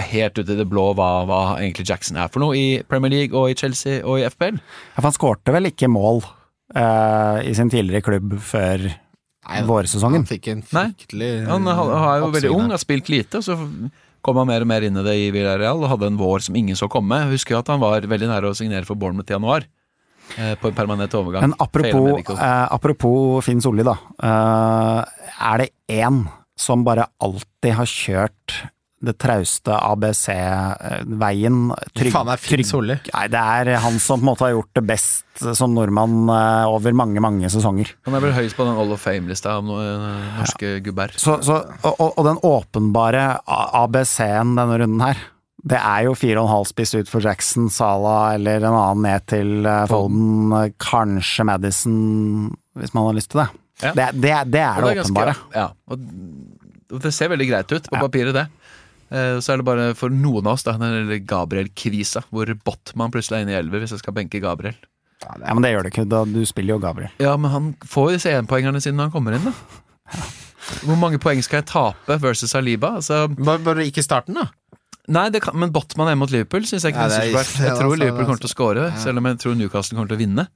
[0.10, 3.36] helt ute i det blå hva, hva egentlig Jackson er for noe i Premier League
[3.36, 4.60] og i Chelsea og i FPL.
[4.60, 8.88] Ja, for han skårte vel ikke mål uh, i sin tidligere klubb før
[9.50, 10.22] Nei, vårsesongen?
[10.22, 10.90] Han fikk en Nei,
[11.48, 13.56] Han, Han har, er jo veldig ung, har spilt lite, og så
[14.26, 16.56] kom han mer og mer inn i det i Villarreal og hadde en vår som
[16.60, 17.22] ingen så komme.
[17.24, 19.66] Jeg husker jo at han var veldig nære å signere for Bournemouth i januar.
[20.38, 21.42] eh, På en permanent overgang.
[21.42, 23.96] Men apropos, eh, apropos Finn Solli, da.
[24.22, 25.06] Eh,
[25.54, 28.58] er det én som bare alltid har kjørt
[29.00, 32.98] det trauste ABC-veien trygg, Faen, er Finn trygg- Solli?
[33.14, 36.68] Nei, det er han som på en måte har gjort det best som nordmann eh,
[36.68, 37.94] over mange, mange sesonger.
[38.08, 39.96] Han er vel høyest på den All of Fame-lista av ja.
[40.42, 41.14] norske gubber.
[41.16, 45.22] Så, så, og, og- den åpenbare ABC-en denne runden her,
[45.70, 49.04] det er jo fire og en halv spiss ut for Jackson, Sala eller en annen
[49.08, 51.98] ned til eh, Foden, eh, kanskje Madison,
[52.80, 53.50] hvis man har lyst til det.
[53.80, 53.92] Ja.
[53.96, 55.36] Det, det, det er det, det, er åpenbare.
[55.56, 56.08] Ja, og
[56.90, 58.00] og det ser veldig greit ut på Ja.
[58.02, 58.48] papiret, det.
[59.12, 63.40] Eh, Så er det bare for noen av oss, da, den Gabriel-kvisa, hvor Botman plutselig
[63.40, 64.76] er inne i elver hvis jeg skal benke Gabriel.
[65.26, 67.12] Ja, Men det gjør det ikke, da du spiller jo Gabriel.
[67.20, 69.54] Ja, men han får jo disse énpoengerne sine når han kommer inn, da.
[70.86, 72.94] Hvor mange poeng skal jeg tape versus Saliba?
[73.00, 74.46] Altså, Bare, bare ikke starten, da.
[75.10, 77.36] nei, det kan, men Botman hjemme mot Liverpool syns jeg ikke Ja, er er- så
[77.40, 77.54] svært.
[77.66, 80.18] Jeg tror altså, Liverpool kommer til å score, selv om jeg tror Newcastle kommer til
[80.20, 80.48] å vinne.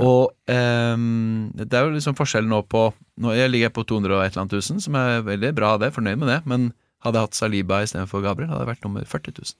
[0.00, 2.86] Og um, det er jo liksom forskjellen nå på
[3.20, 5.90] nå Jeg ligger på 200 og et eller annet tusen, som er veldig bra, det,
[5.92, 6.38] fornøyd med det.
[6.48, 6.72] Men
[7.02, 9.52] hadde jeg hatt Saliba istedenfor Gabriel, hadde jeg vært nummer 40 000.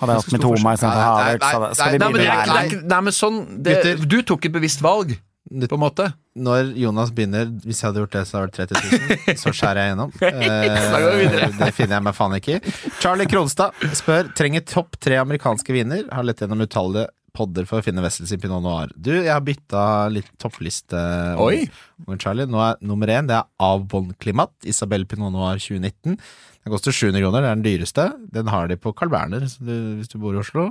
[0.00, 2.76] Hadde jeg hatt Mitoma istedenfor Havertz, skal vi begynne er, der?
[2.76, 5.14] er, nei, men sånn det, Du tok et bevisst valg,
[5.50, 6.10] på en måte.
[6.38, 9.38] Når Jonas begynner, hvis jeg hadde gjort det, så hadde det vært 30 000.
[9.42, 10.12] Så skjærer jeg gjennom.
[10.30, 12.74] Eh, det finner jeg meg faen ikke i.
[13.00, 16.04] Charlie Kronstad spør trenger topp tre amerikanske viner.
[16.14, 18.92] Har lett gjennom utallige podder for å finne Wessels i Pinot Noir.
[18.94, 19.82] Du, jeg har bytta
[20.12, 21.00] litt toppliste.
[21.42, 21.64] Oi.
[22.06, 22.46] Om Charlie.
[22.50, 24.52] Nå er nummer én det er Avbon Klimat.
[24.64, 26.16] Isabel Pinot Noir 2019.
[26.60, 28.02] Den koster 700 kroner, det er den dyreste.
[28.36, 30.66] Den har de på Carl Berner så du, hvis du bor i Oslo.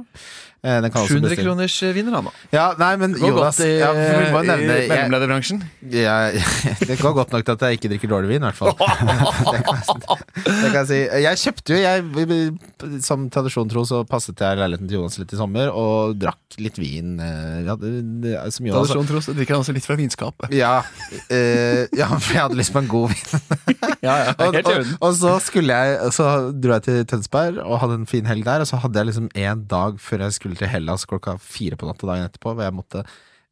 [0.62, 2.34] Eh, den kan 700 bestille- kroners vinner han, da.
[2.54, 5.64] Ja, nei, men går Jonas godt i, ja, vi må i nevne, jeg, mellomlederbransjen.
[5.90, 6.44] jeg,
[6.92, 8.76] Det går godt nok til at jeg ikke drikker dårlig vin, i hvert fall.
[9.50, 11.00] det, kan, jeg- det kan jeg si.
[11.26, 15.42] Jeg kjøpte jo, jeg, som tradisjon tro, så passet jeg leiligheten til Jonas litt i
[15.42, 17.16] sommer, og drakk litt vin.
[17.18, 17.96] eh, Ja, det,
[18.28, 20.54] det, som Jonas Tradisjon tro, så drikker han også litt fra vinskapet.
[20.54, 20.84] ja,
[21.34, 23.26] eh, ja, for jeg hadde lyst på en god vin.
[24.00, 27.98] Ja, ja, og, og, og så skulle jeg Så dro jeg til Tønsberg og hadde
[28.00, 28.64] en fin helg der.
[28.64, 31.90] Og så hadde jeg liksom en dag før jeg skulle til Hellas klokka fire på
[31.90, 33.04] natta dagen etterpå, hvor jeg måtte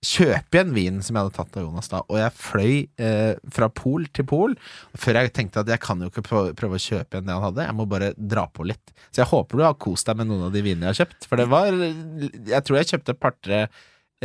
[0.06, 2.02] kjøpe igjen vin som jeg hadde tatt av Jonas da.
[2.06, 4.54] Og jeg fløy eh, fra pol til pol
[4.98, 7.66] før jeg tenkte at jeg kan jo ikke prøve, å kjøpe igjen det han hadde.
[7.66, 8.94] Jeg må bare dra på litt.
[9.10, 11.30] Så jeg håper du har kost deg med noen av de vinene jeg har kjøpt.
[11.30, 13.62] For det var Jeg tror jeg kjøpte et par-tre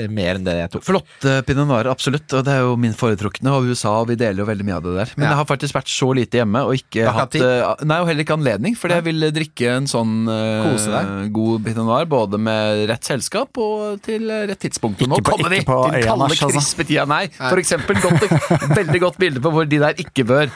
[0.08, 0.84] mer enn det jeg tok.
[0.86, 2.24] Flotte pinot noir, absolutt.
[2.32, 4.84] Og det er jo min foretrukne, og USA, og vi deler jo veldig mye av
[4.86, 5.10] det der.
[5.18, 5.30] Men Ja.
[5.34, 8.36] jeg har faktisk vært så lite hjemme, og ikke hatt eh, Nei, og heller ikke
[8.38, 11.32] anledning, fordi jeg vil drikke en sånn eh, Kose deg.
[11.36, 15.02] god pinot noir, både med rett selskap og til eh, rett tidspunkt.
[15.04, 16.48] Og nå kommer vi til øya, kalde, altså.
[16.54, 17.04] krispe tida.
[17.04, 18.00] Nei, for eksempel.
[18.00, 18.24] Godt,
[18.80, 20.48] veldig godt bilde på hvor de der ikke bør.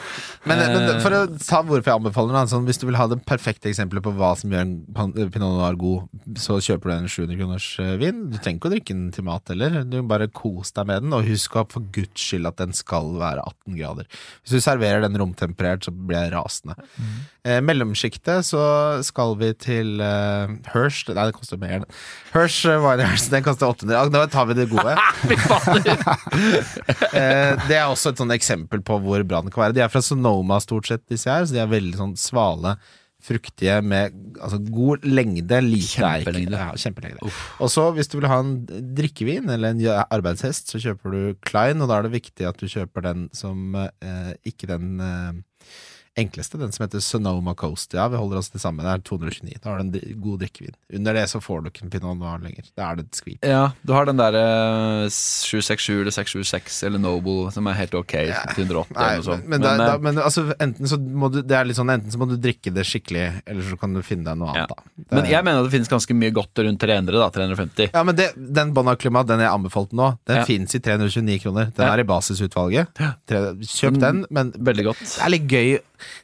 [0.47, 3.05] Men, Eh, men for å ta hvorfor jeg anbefaler den, sånn, hvis du vil ha
[3.11, 6.07] det perfekte eksempelet på hva som gjør en pinot noir god,
[6.39, 8.23] så kjøper du en 700 kroners eh, vin.
[8.31, 9.81] Du trenger ikke å drikke den til mat heller.
[9.87, 13.43] Du bare kos deg med den, og husk for guds skyld at den skal være
[13.43, 14.07] 18 grader.
[14.41, 16.75] Hvis du serverer den romtemperert, så blir jeg rasende.
[17.47, 18.63] Eh, mellomsjiktet så
[19.05, 21.85] skal vi til eh, Hirsch Nei, det koster mer.
[22.33, 23.95] Hirsch eh, Wine den koster 800.
[23.95, 24.97] Ja, Nå tar vi det gode.
[27.17, 29.75] Eh, det er også et sånn eksempel på hvor bra den kan være.
[29.77, 32.75] De er fra Sonoma stort sett, disse her, så de er veldig sånn svale,
[33.27, 36.25] fruktige med altså, god lengde, lite eik.
[36.27, 36.61] Kjempelengde.
[36.61, 37.33] Ja, kjempelengde.
[37.63, 38.55] Og så, hvis du vil ha en
[38.97, 42.67] drikkevin eller en arbeidshest, så kjøper du Klein, og da er det viktig at du
[42.71, 45.43] kjøper den som eh, ikke den eh,
[46.17, 47.93] enkleste, den som heter Sonoma Coast.
[47.93, 48.81] Ja, vi holder oss til samme.
[48.85, 49.59] Det er 229.
[49.63, 50.73] Da har du en god drikkevin.
[50.97, 52.65] Under det så får du ikke en pinot noir lenger.
[52.77, 53.45] Da er det et skvip.
[53.45, 54.41] Ja, du har den derre
[55.13, 58.15] 767 eller 676 eller Noble som er helt ok.
[58.29, 58.41] Ja.
[58.55, 59.45] 180 Nei, eller noe sånt.
[59.47, 61.91] men, men, da, eh, da, men altså, enten så må du Det er litt sånn
[61.93, 64.65] Enten så må du drikke det skikkelig, eller så kan du finne deg noe Ja.
[64.69, 64.77] da.
[64.97, 67.29] Det, men jeg mener at det finnes ganske mye godt rundt 300, da.
[67.37, 67.91] 350.
[67.93, 70.45] ja, men det, den Bon Acclimat, den jeg anbefalte nå, den Ja.
[70.47, 71.71] fins i 329 kroner.
[71.75, 72.87] Den er i basisutvalget.
[73.27, 74.99] Kjøp den, men Veldig godt.
[75.03, 75.77] det er litt gøy.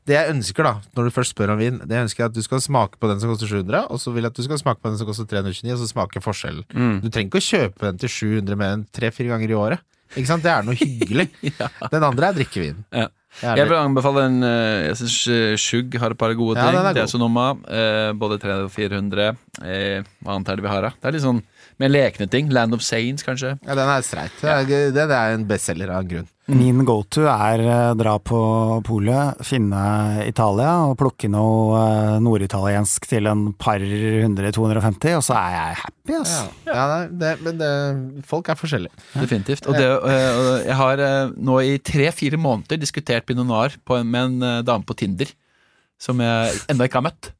[0.07, 2.35] Det jeg ønsker, da, når du først spør om vin, Det jeg ønsker er at
[2.35, 4.61] du skal smake på den som koster 700, og så vil jeg at du skal
[4.61, 6.65] smake på den som koster 329, og så smake forskjellen.
[6.73, 7.01] Mm.
[7.03, 9.83] Du trenger ikke å kjøpe den til 700 mer enn tre-fire ganger i året.
[10.13, 10.43] Ikke sant?
[10.45, 11.27] Det er noe hyggelig.
[11.93, 12.83] Den andre er drikkevin.
[12.93, 13.07] Ja.
[13.41, 15.15] Jeg vil anbefale en eh, Jeg syns
[15.57, 16.67] Sjugg har et par gode ting.
[16.69, 17.09] Ja, er det er god.
[17.09, 17.45] Sonoma.
[17.65, 19.31] eh, både 300 og 400.
[19.65, 20.91] Eh, hva annet er det vi har, da?
[21.01, 21.41] Det er litt sånn
[21.83, 22.51] mer lekne ting.
[22.53, 23.57] Land of Saints, kanskje.
[23.61, 24.39] Ja, den er streit.
[24.41, 26.31] Det er, det er en bestselger av en grunn.
[26.51, 28.37] Min go-to er eh, dra på
[28.83, 29.83] polet, finne
[30.27, 35.77] Italia og plukke noe eh, norditaliensk til en par hundre, 250, og så er jeg
[35.83, 36.33] happy, ass.
[36.67, 37.69] Ja, ja det, men det,
[38.27, 39.05] folk er forskjellige.
[39.15, 39.69] Definitivt.
[39.71, 41.05] Og det, eh, og jeg har
[41.37, 45.31] nå i tre-fire måneder diskutert pinot noir med en dame på Tinder
[46.03, 47.31] som jeg ennå ikke har møtt.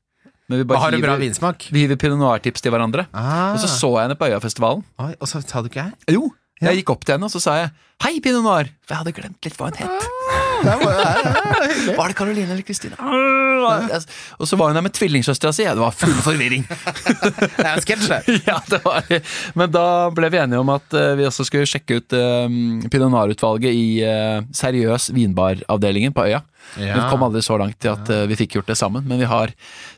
[0.50, 1.68] Men vi bare Har en bra vinsmak?
[1.72, 3.08] vi hiver pinot noir-tips til hverandre.
[3.14, 3.54] Ah.
[3.54, 4.84] Og så så jeg henne på Øyafestivalen.
[5.00, 6.16] Oi, og så sa du ikke jeg?
[6.18, 6.32] Jo,
[6.64, 7.74] jeg gikk opp til henne og så sa jeg
[8.04, 8.68] Hei, pinot noir!
[8.84, 10.08] For jeg hadde glemt litt hva hun het.
[10.64, 11.94] Det var, ja, ja, ja, hyggelig.
[11.98, 12.96] Var det Caroline eller Kristine?
[14.40, 15.64] Og så var hun der med tvillingsøstera si.
[15.68, 16.66] Det var full forvirring.
[16.68, 18.36] Det er en sketsj, det.
[18.50, 19.08] ja, det var
[19.60, 19.86] Men da
[20.16, 23.86] ble vi enige om at eh, vi også skulle sjekke ut um, Pinot Noir-utvalget i
[24.04, 26.44] uh, seriøs vinbaravdelingen på Øya.
[26.80, 26.96] Ja.
[26.98, 29.28] Vi kom aldri så langt til at eh, vi fikk gjort det sammen, men vi
[29.30, 29.52] har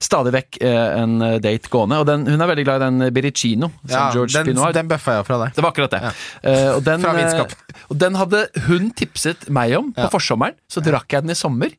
[0.03, 2.01] stadig vekk eh, en eh, date gående.
[2.03, 3.72] Og den, hun er veldig glad i den Biricino.
[3.91, 5.55] Ja, George den, Pinot den bøffa jeg fra deg.
[5.55, 6.03] Det var akkurat det.
[6.43, 7.07] Eh, og, den,
[7.88, 10.11] og den hadde hun tipset meg om på Ja.
[10.13, 10.57] forsommeren.
[10.72, 11.74] Så drakk jeg den i sommer.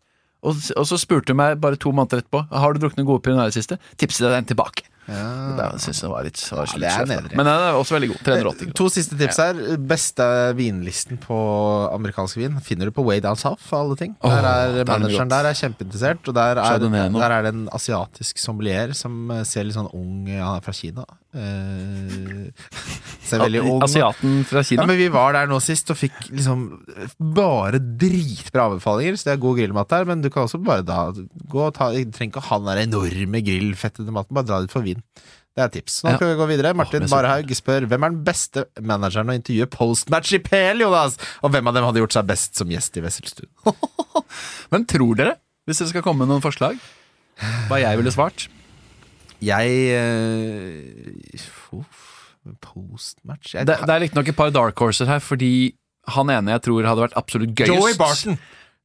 [0.46, 3.34] Og, og så spurte hun meg bare to måneder etterpå Har du drukket noen gode
[3.36, 3.80] det siste.
[3.98, 4.84] Tipset jeg den tilbake.
[5.06, 7.28] Det syns jeg var litt, var Ja, det er.
[7.38, 8.22] Men den er også veldig god.
[8.26, 8.76] 380 kroner.
[8.80, 9.60] To siste tips her.
[9.92, 10.26] Beste
[10.58, 11.36] vinlisten på
[11.94, 14.16] amerikansk vin finner du på Way Down South, for alle ting.
[14.20, 16.88] Oh, der er er Manageren der er kjempeinteressert, og der er,
[17.18, 20.74] der er det en asiatisk sommelier som eh, ser litt sånn ung Han er fra
[20.74, 21.06] Kina.
[21.36, 22.50] Eh,
[23.26, 23.82] ut.
[23.84, 24.86] Asiaten fra Ja, Kina.
[24.88, 26.66] men Vi var der nå sist og fikk liksom
[27.18, 29.18] bare dritbra anbefalinger.
[29.18, 31.90] Så det er god grillmat der, men du kan også bare da gå og ta
[31.92, 35.02] Du trenger ikke ha den der enorme grillfettede maten, bare dra dit for vin.
[35.56, 36.02] Det er tips.
[36.04, 36.18] Nå Ja.
[36.20, 36.74] vi gå videre.
[36.76, 41.16] Martin oh, Barhaug spør hvem er den beste manageren å intervjue postmatch i PL, Jonas?
[41.42, 43.48] Og hvem av dem hadde gjort seg best som gjest i Wesselstuen?
[44.72, 46.76] Men tror dere, hvis dere skal komme med noen forslag,
[47.70, 48.48] hva jeg ville svart?
[49.44, 51.80] Jeg uh,
[52.62, 55.74] Postmatch jeg, Det, det er riktignok et par dark horser her, fordi
[56.14, 58.38] han ene jeg tror hadde vært absolutt gøyest Joey Barton.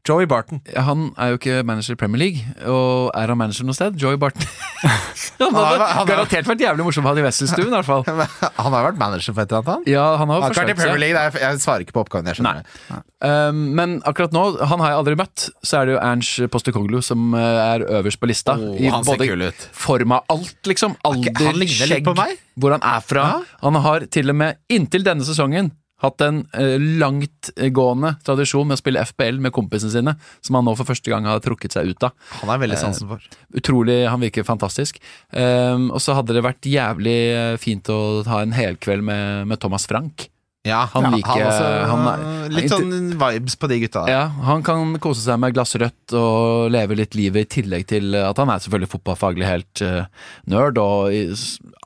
[0.08, 0.62] Joey Barton.
[0.74, 3.98] Ja, Han er jo ikke manager i Premier League, og er han manager noe sted?
[4.02, 4.42] Joey Barton.
[4.82, 8.02] han hadde han har- garantert vært jævlig morsom å ha i Wesselstuen, i hvert fall.
[8.62, 9.86] Han har vært manager for et eller annet, han?
[9.90, 11.02] Ja, han har Han har vært i forsøkt Premier seg.
[11.04, 12.30] League, er- jeg svarer ikke på oppgaven.
[12.30, 13.00] Jeg skjønner Nei.
[13.22, 17.00] Um, men akkurat nå, han har jeg aldri møtt, så er det jo Ernst Postekoglu
[17.06, 18.56] som uh, er øverst på lista.
[18.58, 19.68] Oh, I han ser kul ut.
[19.78, 20.98] form av alt, liksom.
[21.06, 22.38] Alder, han ligner litt skjegg, på meg.
[22.62, 23.28] hvor han er fra.
[23.36, 23.60] Ja.
[23.66, 25.70] Han har til og med, inntil denne sesongen,
[26.02, 30.76] hatt en uh, langtgående tradisjon med å spille FBL med kompisene sine, som han nå
[30.80, 32.16] for første gang har trukket seg ut av.
[32.42, 33.24] Han er veldig sansen for.
[33.58, 35.00] Utrolig, Han virker fantastisk.
[35.32, 39.62] Um, og så hadde det vært jævlig eh, fint å ha en helkveld med, med
[39.62, 40.28] Thomas Frank.
[40.68, 44.04] Ja, Han liker- også, han er- Litt sånn vibes på de gutta.
[44.10, 48.14] Ja, Han kan kose seg med glass rødt og leve litt livet, i tillegg til
[48.16, 50.06] at han er selvfølgelig fotballfaglig helt uh,
[50.46, 50.78] nerd.
[50.78, 51.10] Og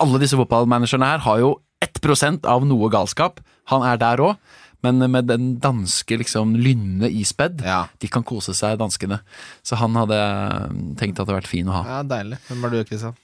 [0.03, 1.53] alle disse fotballmanagerne her har jo
[1.85, 3.39] 1% av noe galskap.
[3.71, 4.37] Han er der òg.
[4.85, 7.87] Men med den danske liksom lynne ispedd, Ja.
[7.99, 9.21] de kan kose seg, danskene.
[9.65, 10.67] Så han hadde eh,
[10.99, 11.83] tenkt at det hadde vært fin å ha.
[11.89, 12.37] Ja, deilig.
[12.49, 13.15] Hvem var du, Kristian?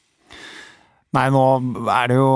[1.13, 1.41] Nei, nå
[1.91, 2.27] er det jo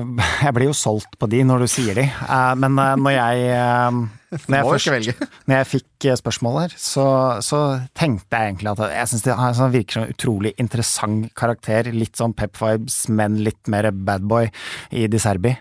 [0.46, 2.06] Jeg blir jo solgt på de når du sier de.
[2.08, 3.98] Eh, Men eh, når jeg eh,
[4.50, 7.04] Når jeg, først, når jeg fikk spørsmål her, så,
[7.44, 7.60] så
[7.94, 11.92] tenkte jeg egentlig at jeg syns det sånn- virker som en utrolig interessant karakter.
[11.94, 14.48] Litt sånn Pep Vibes, men litt mer bad boy
[14.90, 15.54] i Di Serbi.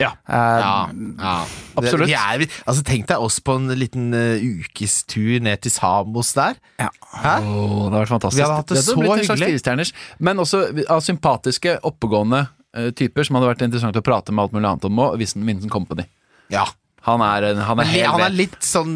[0.00, 0.10] Ja.
[0.28, 1.34] Uh, Ja, ja.
[1.80, 2.10] Absolutt.
[2.12, 6.58] Er, altså, tenk deg oss på en liten uh, ukestur ned til Samos der.
[6.80, 6.90] Ja.
[7.16, 7.36] Hæ?
[7.40, 8.38] Åh, det hadde vært fantastisk.
[8.40, 9.88] Vi hadde hatt det så en slags hyggelig.
[10.18, 14.56] Men også av sympatiske, oppegående uh, typer som hadde vært interessant å prate med alt
[14.56, 16.08] mulig annet om òg, hvis Vincent Company.
[16.52, 16.66] Ja.
[17.06, 18.94] Han er, en- han er helt han er litt sånn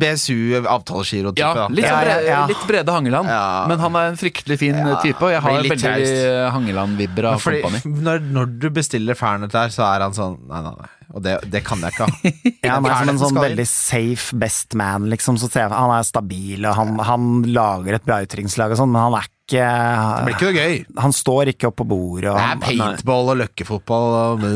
[0.00, 1.38] BSU-avtalegiro-type.
[1.38, 3.66] ja, litt, sånn Ja, Brede, litt Brede Hangeland, Ja.
[3.68, 5.22] men han er en fryktelig fin Ja, type.
[5.22, 6.50] Og jeg har veldig.
[6.52, 7.80] Hangeland-vibber av Company.
[7.86, 10.88] når, når du bestiller Fernet der, så er han sånn Nei, nei, nei.
[11.14, 12.12] Og det, det kan jeg ikke ha.
[12.64, 15.36] Ja, han er som en sånn veldig safe best man, liksom.
[15.38, 18.90] Så ser jeg, han er stabil, og han, han lager et bra utdrikningslag og sånn,
[18.94, 20.74] men han er Det ikke blir ikke noe gøy.
[21.04, 22.30] Han står ikke opp på bordet.
[22.32, 24.46] Og Det er paintball og løkkefotball og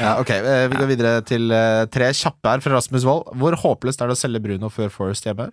[0.00, 3.34] ja, Ok, eh, Vi går videre til eh, tre kjappe her fra Rasmus Wold.
[3.40, 5.50] Hvor håpløst er det å selge Bruno før Forest hjemme?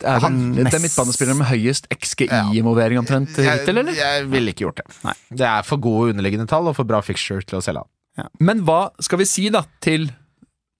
[0.00, 3.92] Det er, Han vel- det er midtbanespilleren med høyest XGI-involvering omtrent hittil, eller?
[3.92, 4.86] Jeg, jeg ville ikke gjort det.
[5.04, 5.14] Nei.
[5.42, 8.30] Det er for gode underliggende tall og for bra fixture til å selge han.
[8.40, 10.10] Men hva skal vi si da til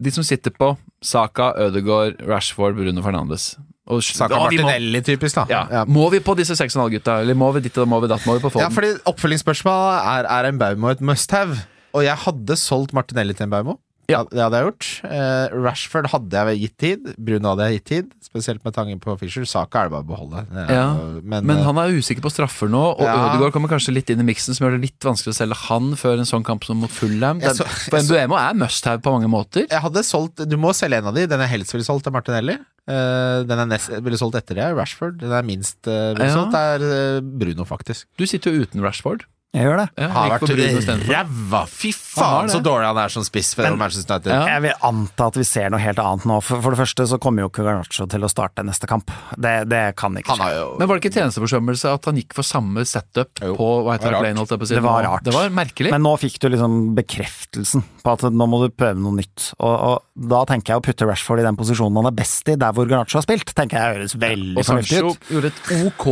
[0.00, 3.54] de som sitter på Saka, Ødegaard, Rashford, Bruno Fernandes?
[3.90, 5.44] Og, Saka Ja, Martinelli, må- typisk, da.
[5.50, 5.60] Ja.
[5.70, 5.84] Ja.
[5.84, 7.20] Må vi på disse 6,5-gutta?
[7.24, 8.22] Eller må vi ditt og må vi datt?
[8.28, 11.56] Må vi på Ja, fordi Oppfølgingsspørsmål er Er en Baumo et must have.
[11.94, 13.78] Og jeg hadde solgt Martinelli til en Baumo.
[14.10, 14.24] Ja.
[14.26, 14.86] Det hadde jeg gjort.
[15.06, 17.04] Eh, Rashford hadde jeg gitt tid.
[17.14, 18.08] Bruno hadde jeg gitt tid.
[18.26, 19.44] Spesielt med tangen på Fischer.
[19.46, 20.40] Saka er det bare å beholde.
[20.50, 20.86] Er- Ja,
[21.22, 23.14] men, Men eh, han er usikker på straffer nå, og Ja.
[23.30, 25.92] Ødegaard kommer kanskje litt inn i miksen, som gjør det litt vanskelig å selge han
[25.94, 27.38] før en sånn kamp som mot Fulham.
[27.38, 27.66] Den- så-
[28.02, 29.68] Mbuemo er must have på mange måter.
[29.70, 31.26] jeg hadde solgt Du må selge en av de.
[31.28, 32.58] Den jeg helst ville solgt, er Martinelli.
[32.90, 35.18] Uh, den jeg nest, ville solgt etter det, er Rashford.
[35.18, 36.34] Den jeg minst uh, ville Ja.
[36.34, 38.06] solgt, er uh, Bruno, faktisk.
[38.18, 39.22] Du sitter jo uten Rashford.
[39.50, 39.86] Jeg gjør det.
[39.98, 41.60] Ja, Har vært ræva!
[41.66, 44.30] Fy faen, så dårlig han er som spiss for Men- Manchester United.
[44.30, 44.44] Ja.
[44.54, 46.36] Jeg vil anta at vi ser noe helt annet nå.
[46.46, 49.10] For, for det første så kommer jo ikke Garnaccio til å starte neste kamp.
[49.34, 50.50] Det, det kan ikke skje.
[50.54, 54.06] jo Men var det ikke tjenesteforsømmelse at han gikk for samme setup Jo, på White
[54.06, 54.20] Hart.
[54.22, 54.38] Lane?
[54.38, 54.78] holdt jeg på å si?
[54.78, 55.26] Det var rart.
[55.26, 55.90] Det var merkelig.
[55.96, 59.50] Men nå fikk du liksom bekreftelsen på at nå må du prøve noe nytt.
[59.58, 62.54] Og, og da tenker jeg å putte Rashford i den posisjonen han er best i,
[62.60, 65.32] der hvor Garnaccio har spilt, tenker jeg høres veldig og fornuftig Sancho ut.
[65.34, 66.06] gjorde et OK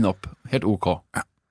[0.00, 0.32] innopp.
[0.50, 0.88] Helt OK.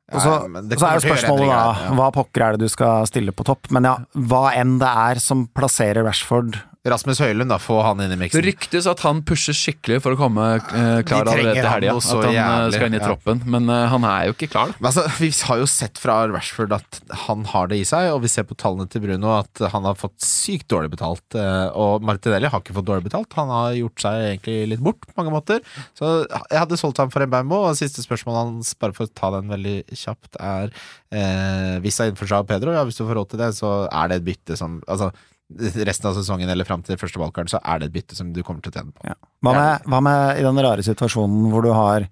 [0.10, 0.34] Og så,
[0.74, 3.70] så er jo spørsmålet da, hva pokker er det du skal stille på topp?
[3.76, 3.96] Men ja,
[4.30, 6.58] hva enn det er som plasserer Rashford
[6.88, 7.58] Rasmus Høylund, da.
[7.60, 11.28] Få han inn i Det ryktes at han pusher skikkelig for å komme eh, klar
[11.28, 11.96] allerede til helga.
[12.00, 13.08] At han eh, jævlig, skal inn i ja.
[13.10, 13.42] troppen.
[13.52, 14.80] Men uh, han er jo ikke klar, da.
[14.88, 18.32] Altså, vi har jo sett fra Rashford at han har det i seg, og vi
[18.32, 21.36] ser på tallene til Bruno at han har fått sykt dårlig betalt.
[21.36, 25.04] eh, Og Martinelli har ikke fått dårlig betalt, han har gjort seg egentlig litt bort
[25.04, 25.60] på mange måter.
[26.00, 29.12] Så jeg hadde solgt ham for en bambo, og siste spørsmål hans, bare for å
[29.20, 30.72] ta den veldig kjapt, er
[31.12, 34.22] eh, er innenfor Sao Pedro, ja, hvis du får råd til det, så er det
[34.22, 35.10] et bytte som Altså
[35.58, 38.44] resten av sesongen eller fram til første valgkart, så er det et bytte som du
[38.46, 39.02] kommer til å tjene på.
[39.10, 39.16] ja.
[39.42, 42.06] hva, med, hva med i den rare situasjonen hvor du har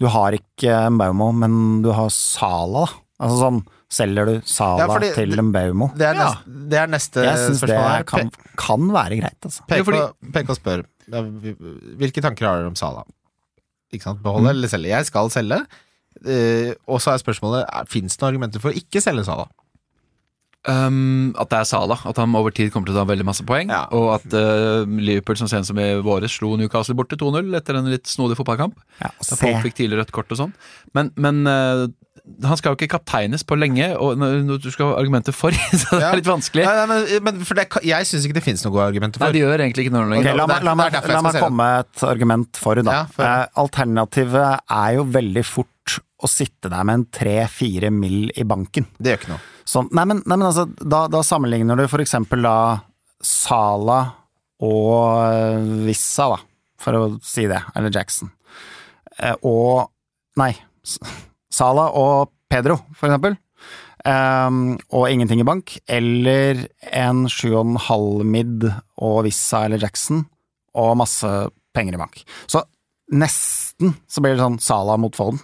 [0.00, 3.00] Du har ikke Mbaumo, men du har Sala, da?
[3.20, 3.58] Altså sånn,
[3.92, 5.90] selger du Sala Ja, fordi til Mbaumo?
[5.94, 6.30] Det er, Ja.
[6.32, 8.04] neste, det er neste Jeg syns det spørsmål her.
[8.08, 9.66] kan, kan være greit, altså.
[9.68, 10.84] Pek, fordi- på, pek og spør.
[12.00, 13.04] Hvilke tanker har dere om Sala?
[13.92, 14.22] Ikke sant?
[14.22, 14.88] Beholde eller selge?
[14.88, 15.60] Jeg skal selge.
[16.24, 19.46] Uh, og så er spørsmålet Fins det noen argumenter for å ikke selge Sala?
[20.68, 22.02] Um, at det er Salah.
[22.10, 23.70] At han over tid kommer til å ta veldig masse poeng.
[23.72, 23.86] Ja.
[23.96, 27.88] Og at uh, Liverpool som sent som i våres slo Newcastle borte 2-0 etter en
[27.88, 28.76] litt snodig fotballkamp.
[29.00, 30.52] Ja, Da folk fikk tidlig rødt kort og sånn.
[30.96, 31.86] Men, men uh,
[32.44, 34.20] han skal jo ikke kapteines på lenge, og
[34.60, 36.10] du skal ha argumenter for, så det Ja.
[36.12, 36.66] er litt vanskelig.
[36.68, 39.30] Nei, nei, men, men for det, jeg syns ikke det finnes noen gode argumenter Nei,
[39.32, 40.28] det de gjør egentlig ikke noe lenger.
[40.28, 42.98] Okay, la, meg, la, meg, la meg komme med et argument for, da.
[43.00, 48.28] Ja, for- eh, alternativet er jo veldig fort å sitte der med en tre-fire mill.
[48.36, 48.84] i banken.
[49.00, 49.49] Det gjør ikke noe.
[49.68, 52.56] Sånn, nei, men, nei, men altså, da, da sammenligner du for eksempel da
[53.24, 54.00] Sala
[54.64, 54.96] og
[55.26, 56.40] eh, Vissa, da,
[56.80, 58.32] for å si det, eller Jackson.
[59.18, 59.90] Eh, og
[60.38, 60.52] Nei,
[61.50, 63.34] Sala og Pedro, for eksempel.
[64.08, 65.76] Ehm, og ingenting i bank.
[65.90, 68.68] Eller en 7,5 mid
[69.02, 70.24] og Vissa eller Jackson
[70.78, 71.28] og masse
[71.74, 72.22] penger i bank.
[72.50, 72.62] Så
[73.10, 75.42] nesten så blir det sånn Sala mot Foden,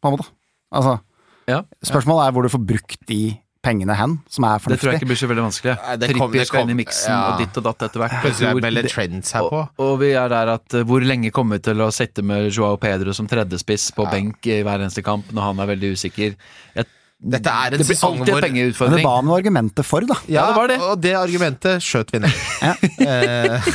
[0.00, 0.28] på en måte.
[0.72, 1.00] Altså,
[1.50, 1.62] Ja.
[1.84, 3.22] Spørsmålet er hvor du får brukt de
[3.62, 5.74] pengene hen, som er Det tror jeg ikke blir så veldig vanskelig.
[5.78, 7.18] Nei, det kom- Trippier skal inn i miksen, ja.
[7.30, 8.16] og ditt og datt etter hvert.
[8.16, 9.42] Er.
[9.46, 12.50] Og, og vi er der at eh, hvor lenge kommer vi til å sitte med
[12.50, 16.34] Joao Pedro som tredjespiss på benk i hver eneste kamp når han er veldig usikker?
[16.74, 16.88] Jeg,
[17.22, 20.08] Dette er en det blir sesong alltid en pengeutfordring Men det var noe argumentet for,
[20.10, 20.16] da.
[20.26, 20.78] Ja, det var det.
[20.82, 22.34] Og det argumentet skjøt vi ned.
[23.02, 23.70] Eh,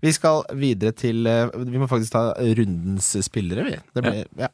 [0.00, 3.76] vi skal videre til eh, Vi må faktisk ta rundens spillere, vi.
[3.96, 4.48] Det ble, ja.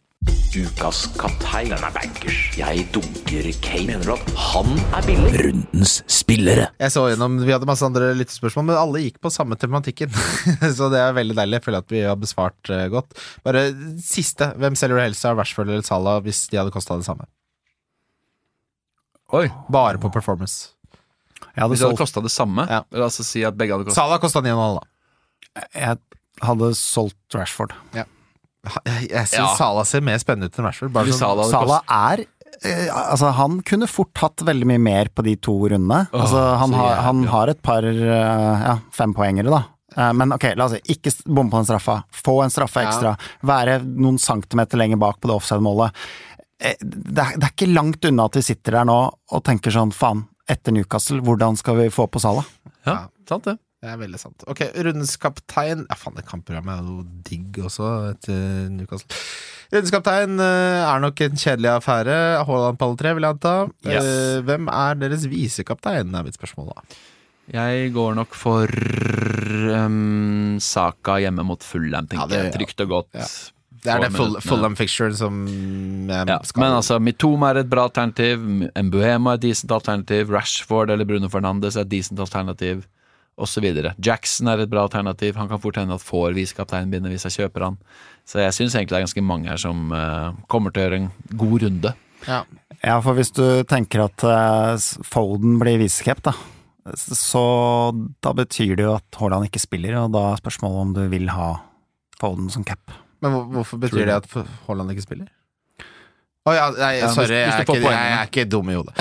[0.54, 2.36] Ukas kaptein den er bankers.
[2.56, 3.86] Jeg dunker Kane.
[3.90, 5.32] Mener du at han er billig?
[5.48, 6.68] Rundens spillere.
[6.80, 10.14] Jeg så gjennom, Vi hadde masse andre lyttespørsmål, men alle gikk på samme tematikken.
[10.78, 11.58] så det er veldig deilig.
[11.58, 13.18] Jeg føler at vi har besvart uh, godt.
[13.46, 13.66] Bare
[14.02, 14.52] siste.
[14.62, 17.26] Hvem selger du helst av Rashford eller Salah hvis de hadde kosta det samme?
[19.34, 20.70] Oi, Bare på performance.
[21.42, 22.84] Jeg hadde Hvis det hadde kosta det samme, Ja.
[22.94, 25.66] la oss si at begge hadde kosta Salah kosta 9,5, da.
[25.74, 25.98] jeg
[26.46, 27.74] hadde solgt Rashford.
[27.94, 28.06] Jeg,
[28.84, 29.48] jeg syns Ja.
[29.58, 30.92] Sala ser mer spennende ut enn Rashford.
[30.94, 32.24] Bare Hvis sånn, hadde er
[32.64, 36.06] eh, Altså, han kunne fort hatt veldig mye mer på de to rundene.
[36.12, 39.62] Oh, altså, han, har, han har et par eh, ja, fempoengere, da.
[39.96, 41.98] Eh, Men ok, la oss si, ikke bomme på den straffa.
[42.24, 42.88] Få en straffe Ja.
[42.92, 43.16] ekstra.
[43.42, 45.92] Være noen centimeter lenger bak på det offside-målet.
[46.58, 48.96] Det, er- det er ikke langt unna at vi sitter der nå
[49.32, 52.44] og tenker sånn, faen, etter Newcastle, hvordan skal vi få på Sala?
[52.86, 53.58] Ja, sant det.
[53.84, 54.44] Det er veldig sant.
[54.48, 59.18] Ok, Rundens kaptein Ja, faen, det kampprogrammet er jo digg også, etter Newcastle.
[59.74, 62.16] Rundens kaptein eh, er nok en kjedelig affære.
[62.48, 63.54] Haaland på alle tre, vil jeg anta.
[63.84, 64.08] Yes.
[64.08, 66.86] Eh, hvem er deres visekaptein, er mitt spørsmål da.
[67.52, 72.54] Jeg går nok for um, Saka hjemme mot Fullham, tenker Ja, det- jeg.
[72.56, 73.10] Trygt og godt.
[73.20, 73.26] Ja.
[73.84, 74.48] Det er det full, minuttene.
[74.48, 78.40] Fulham-fixturen som um, Ja, skal men altså, Mitoma er et bra alternativ,
[78.72, 82.86] Mbuema er et decent alternativ, Rashford eller Bruno Fernandes er et decent alternativ,
[83.36, 83.66] osv.
[83.98, 87.68] Jackson er et bra alternativ, han kan fort hende at får visekapteinbindet hvis jeg kjøper
[87.68, 87.78] han.
[88.28, 91.00] Så jeg syns egentlig det er ganske mange her som uh, kommer til å gjøre
[91.02, 91.10] en
[91.44, 91.96] god runde.
[92.28, 92.44] ja.
[92.84, 94.74] Ja, for hvis du tenker at uh,
[95.08, 96.34] Foden blir visecapt, da,
[96.92, 97.44] så
[98.20, 101.30] da betyr det jo at Haaland ikke spiller, og da er spørsmålet om du vil
[101.32, 101.54] ha
[102.20, 102.92] Foden som cap.
[103.24, 104.28] Men hvorfor betyr det at
[104.66, 105.30] Haaland ikke spiller?
[106.44, 108.92] Å ja, nei, Ja, sorry, jeg, er ikke, jeg, jeg er ikke dum i hodet.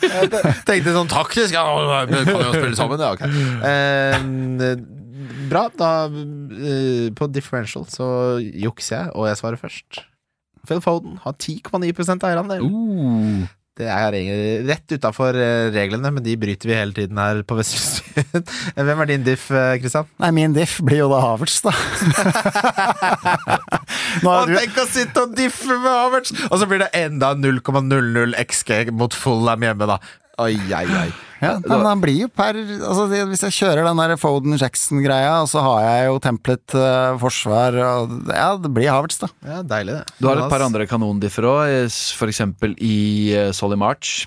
[0.00, 0.30] jeg
[0.64, 1.64] tenkte sånn taktisk, ja,
[2.08, 3.28] kan jo spille sammen, ja, Okay.
[3.68, 4.16] Eh,
[5.50, 8.08] bra, da eh, på differential så
[8.40, 10.00] jukser jeg, og jeg svarer først.
[10.64, 12.64] Phil Foden har 10,9 eierandel.
[12.64, 13.44] Uh,
[13.74, 14.14] Det er
[14.68, 15.34] rett utafor
[15.74, 18.44] reglene, men de bryter vi hele tiden her på Vestlandsbyen.
[18.86, 20.06] Hvem er din diff, eh, Kristian?
[20.22, 21.72] Nei, min diff blir jo da Havertz, da.
[24.24, 26.30] Nå du, tenk å sitte og diffe med Havertz!
[26.52, 29.98] Og så blir det enda 0,00 XG mot Fulham hjemme, da.
[30.42, 31.10] Oi, oi, oi.
[31.44, 35.50] ja, men han blir jo per altså, Hvis jeg kjører den der Foden Jackson-greia, og
[35.52, 39.30] så har jeg jo templet uh, forsvar og Ja, det blir Havertz, da.
[39.46, 40.16] Ja, deilig, det.
[40.18, 42.42] du har et par andre kanondiffer òg, f.eks.
[42.82, 42.96] i
[43.38, 44.24] uh, Solly March.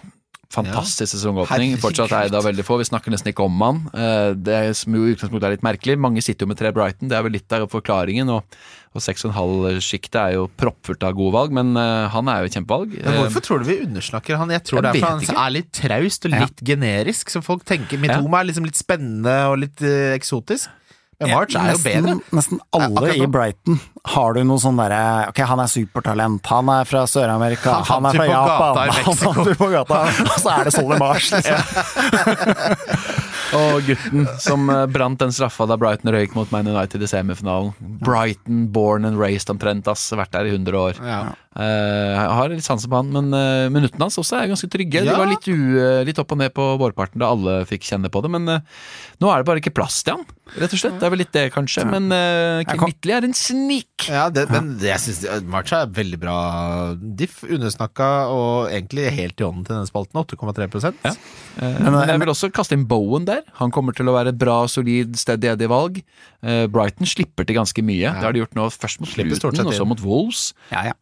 [0.54, 1.74] Fantastisk sesongåpning.
[1.74, 1.82] Herregud.
[1.84, 2.78] Fortsatt eid av veldig få.
[2.80, 3.82] Vi snakker nesten ikke om han.
[3.92, 5.98] Eh, Det som jo i utgangspunktet er litt merkelig.
[6.00, 8.32] Mange sitter jo med tre Brighton, det er vel litt av forklaringen.
[8.32, 8.58] Og,
[8.98, 12.98] og 6,5-sjiktet er jo proppfullt av gode valg, men eh, han er jo et kjempevalg.
[13.04, 14.54] Men hvorfor tror du vi undersnakker han?
[14.56, 17.44] Jeg tror Jeg det er for fordi han er litt traust og litt generisk, så
[17.46, 20.74] folk tenker Mitoma er liksom litt spennende og litt uh, eksotisk.
[21.18, 22.12] Men March er jo bedre.
[22.38, 23.26] Nesten, alle i.
[23.26, 23.80] Brighton
[24.14, 25.00] har du noe sånn derre
[25.32, 29.42] Ok, han er supertalent, han er fra Sør-Amerika, Han han, er fra Japan Han fant
[29.48, 31.58] du på gata, og så er det Solly March, liksom.
[33.56, 37.72] Og gutten som eh, brant den straffa da Brighton røyk mot Man United i semifinalen.
[38.04, 40.10] Brighton, born and raised omtrent, ass.
[40.12, 41.00] Vært der i 100 år.
[41.04, 41.22] Ja.
[41.58, 45.02] Eh, jeg har litt sansen på han, men uh, minuttene hans også er ganske trygge.
[45.02, 45.16] Ja.
[45.16, 48.12] De var litt, u, eh, litt opp og ned på vårparten da alle fikk kjenne
[48.14, 48.84] på det, men eh,
[49.24, 51.00] nå er det bare ikke plass til han, rett og slett.
[51.02, 54.06] Det er vel litt det, kanskje, men uh, Kim Midtly er en snik.
[54.06, 56.38] Ja, det, men det, jeg synes Marcha er veldig bra
[57.18, 57.42] diff.
[57.48, 60.20] Undersnakka og egentlig helt i ånden til denne spalten.
[60.22, 61.14] 8,3 Ja.
[61.58, 63.44] Eh, men jeg vil også kaste inn Bowen der.
[63.62, 66.00] Han kommer til å være et bra, solid, steady Eddie valg.
[66.46, 68.14] Eh, Brighton slipper til ganske mye.
[68.14, 70.52] Det har de gjort nå først mot Slipper Luton, og så mot Wolves.
[70.74, 70.96] Ja, ja.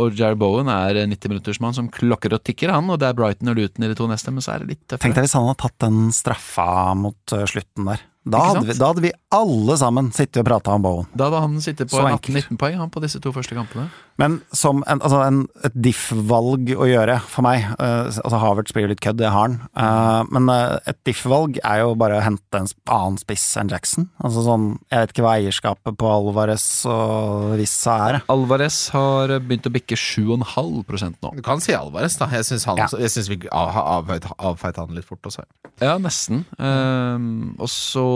[0.00, 2.88] Og Jared Bowen er 90-minuttersmann som klokker og tikker, han.
[2.90, 4.84] Og det er Brighton og Luton i de to neste, men så er det litt
[4.86, 5.18] Tenk tøffere.
[5.20, 8.06] deg hvis han hadde tatt den straffa mot eh, slutten der.
[8.30, 11.06] Da hadde, vi, da hadde vi alle sammen sittet og prata om Bowen.
[11.16, 13.86] Da hadde han sittet på en 18-19 poeng han på disse to første kampene.
[14.20, 18.84] Men som en, altså en, et diff-valg å gjøre for meg uh, Altså Havertz blir
[18.86, 19.56] jo litt kødd, det har han.
[19.72, 24.10] Uh, men uh, et diff-valg er jo bare å hente en annen spiss enn Jackson.
[24.20, 28.20] Altså sånn, Jeg vet ikke hva eierskapet på Alvarez og Rissa er.
[28.32, 31.34] Alvarez har begynt å bikke 7,5 nå.
[31.38, 32.28] Du kan si Alvarez, da.
[32.34, 32.88] Jeg syns Ja.
[33.30, 35.44] vi har avfeit avfeit han litt fort også.
[35.80, 36.44] Ja, nesten.
[36.58, 38.06] Ehm, og så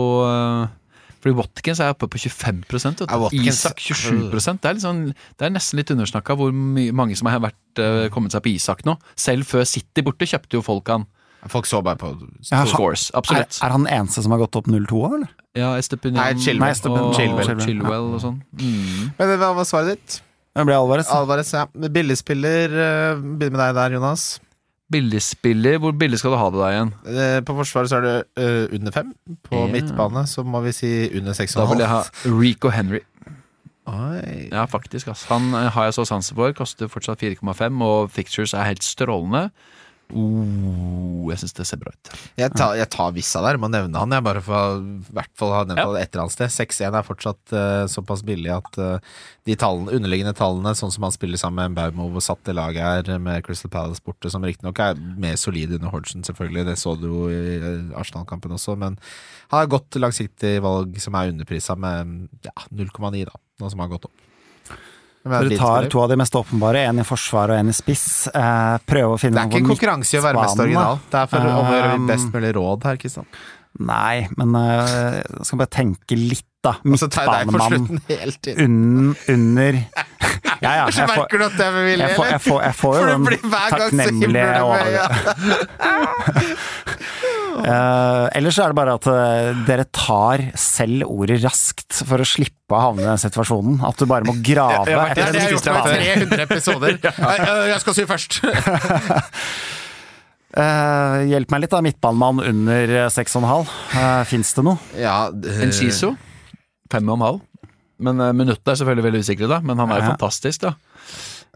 [1.25, 3.05] Fordi Watkins er oppe på 25 vet du.
[3.09, 7.25] Ja, Isak 27% Det er, sånn, det er nesten litt undersnakka hvor my mange som
[7.31, 8.93] har vært, eh, kommet seg på Isak nå.
[9.17, 11.07] Selv før City borte kjøpte jo folk han.
[11.49, 12.11] Folk så bare på
[12.51, 13.59] Ja, han- Scores, Er, absolutt.
[13.63, 15.29] er han eneste som har gått opp 0-2 òg, eller?
[15.55, 16.59] Ja, Estepinian Nei, Chilwell.
[16.59, 17.59] Nei, Estepinian- og Chilwell.
[17.65, 18.41] Chilwell og sånn.
[18.57, 19.11] Mm.
[19.17, 20.21] Men hva var svaret ditt?
[20.55, 21.07] Det ble Alvarez.
[21.11, 21.65] Alvarez, ja.
[21.89, 22.69] Billigspiller.
[22.71, 24.39] eh, Begynner med deg der, Jonas.
[24.95, 26.93] Billigspiller, hvor billig skal du ha det da igjen?
[27.11, 29.11] Eh, På forsvaret så er det eh, under fem.
[29.43, 29.71] På Ja.
[29.73, 32.01] midtbane så må vi si under seks Da vil jeg ha.
[32.25, 33.01] Rico Henry.
[33.85, 34.47] Oi.
[34.51, 35.07] Ja, faktisk.
[35.13, 35.25] ass.
[35.29, 36.51] Han eh, har jeg så sansen for.
[36.57, 39.49] Koster fortsatt 4,5, og Fictures er helt strålende.
[40.13, 42.09] Oh, jeg syns det ser bra ut.
[42.37, 44.13] Jeg tar, jeg tar Vissa der, må nevne han.
[44.13, 45.87] Jeg bare for i hvert fall har nevnt Ja.
[45.95, 46.53] det et eller annet sted.
[46.53, 48.99] 6-1 er fortsatt uh, såpass billig at uh,
[49.49, 53.09] de tallene, underliggende tallene, sånn som han spiller sammen med Baumo, hvor satt det laget
[53.09, 56.67] er med Crystal Palace borte, som riktignok er mer solid under Hodgson, selvfølgelig.
[56.69, 57.57] Det så du jo i
[57.97, 58.99] Arsenal-kampen også, men
[59.49, 63.91] han har gått langsiktig valg som er underprisa med ja, 0,9, da, nå som har
[63.97, 64.24] gått opp.
[65.25, 68.27] Dere tar to av de mest åpenbare, en i forsvar og en i spiss.
[68.29, 70.99] Eh, prøve å finne Det er ikke en konkurranse i å være mest original.
[71.09, 73.25] Det er for om å gjøre Um, best mulig råd her, Kristian.
[73.85, 76.75] Nei, men eh, jeg skal bare tenke litt, da.
[76.85, 77.99] Midtbanemann
[79.33, 79.79] under
[80.61, 80.85] Ja, ja.
[80.85, 82.93] Jeg får, merker du at det er med vilje, jeg får, jeg får, jeg får
[82.95, 85.05] jo det den blir hver gang så himler takknemlige det med over øya.
[87.55, 92.75] Eh, ellers er det bare at uh, dere tar selv ordet raskt for å slippe
[92.75, 93.77] å havne i den situasjonen.
[93.87, 95.95] At du bare må grave Jeg- jeg- Det er det jeg har gjort med siste
[95.95, 96.91] 300 episoder.
[97.45, 98.31] Øh, Jeg skal si først.
[100.59, 101.81] uh, hjelp meg litt, da.
[101.87, 103.71] Midtbanemann under eh, 6,5.
[103.95, 104.77] Uh, Fins det noe?
[104.99, 106.11] Ja, det- Enciso,
[106.91, 107.39] fem og en halv.
[107.99, 109.59] Men uh, minuttet er selvfølgelig veldig usikre, da.
[109.63, 110.15] Men han er jo Ja.
[110.15, 110.73] fantastisk, da.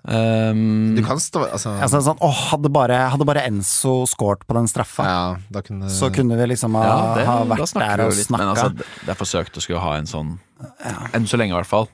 [0.08, 4.56] Um, Du kan stå altså, Altså, sånn, åh, hadde, bare, hadde bare Enzo scoret på
[4.56, 8.06] den straffa, Ja, da kunne så kunne vi liksom ha, ja, det, ha vært der
[8.06, 8.14] og.
[8.16, 8.48] Men snakka.
[8.54, 10.38] altså, det er forsøkt å skulle ha en sånn
[11.14, 11.90] Enn så lenge, i hvert fall.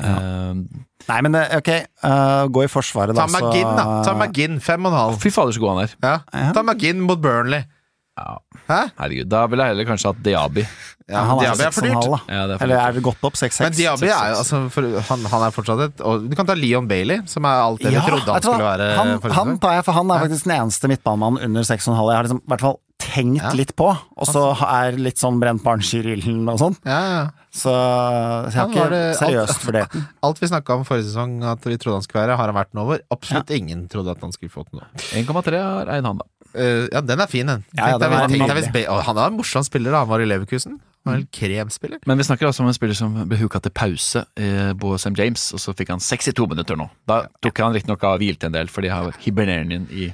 [0.00, 0.60] Uh,
[1.08, 1.70] Nei, men det- ok,
[2.04, 3.26] uh, gå i forsvaret, da.
[3.26, 4.02] Ta Magin, da.
[4.04, 5.18] Ta Magin, fem og en halv.
[5.20, 5.94] fy fader, så god han er.
[6.02, 6.14] Ja.
[6.32, 6.52] Ja.
[6.52, 7.64] Ta Magin mot Burnley.
[8.12, 8.36] Ja,
[8.68, 8.78] Hæ?
[8.98, 9.28] herregud.
[9.32, 10.64] Da ville jeg heller kanskje hatt Diaby.
[11.08, 12.04] Ja, han Diaby er for dyrt.
[12.28, 13.60] Ja, er for Eller er det gått opp 6-6?
[13.64, 16.54] Men Diaby er jo altså, for, han, han er fortsatt et og Du kan ta
[16.58, 18.88] Leon Bailey, som er alt det vi trodde han skulle være.
[19.00, 22.28] Han, han tar jeg, for han er faktisk den eneste midtbanemannen under 6,5 jeg har
[22.28, 23.50] liksom, i hvert fall tenkt Ja.
[23.58, 23.88] litt på.
[23.90, 26.76] Og så er litt sånn brent barnskyr i ilden og sånn.
[26.86, 27.22] ja, ja.
[27.52, 30.04] Så, så jeg har ikke seriøst alt- vurdert den.
[30.24, 32.70] Alt vi snakka om forrige sesong at vi trodde han skulle være, har han vært
[32.72, 33.02] den over?
[33.12, 34.88] absolutt ingen trodde at han skulle få den noe.
[35.18, 36.28] 1,3 har eid han, da.
[36.54, 37.64] Eh, ja, den er fin, den.
[37.76, 38.46] Ja, ja, er tenk
[38.86, 40.02] han er en morsom spiller, da.
[40.04, 40.78] Han var i Leverkusen.
[41.02, 42.02] Han var en kremspiller.
[42.06, 45.14] Men vi snakker altså om en spiller som ble huka til pause eh, på St.
[45.18, 46.88] James, og så fikk han 62 minutter nå.
[47.10, 50.12] Da tok han riktignok av hvilte en del, fordi han har Hibernian i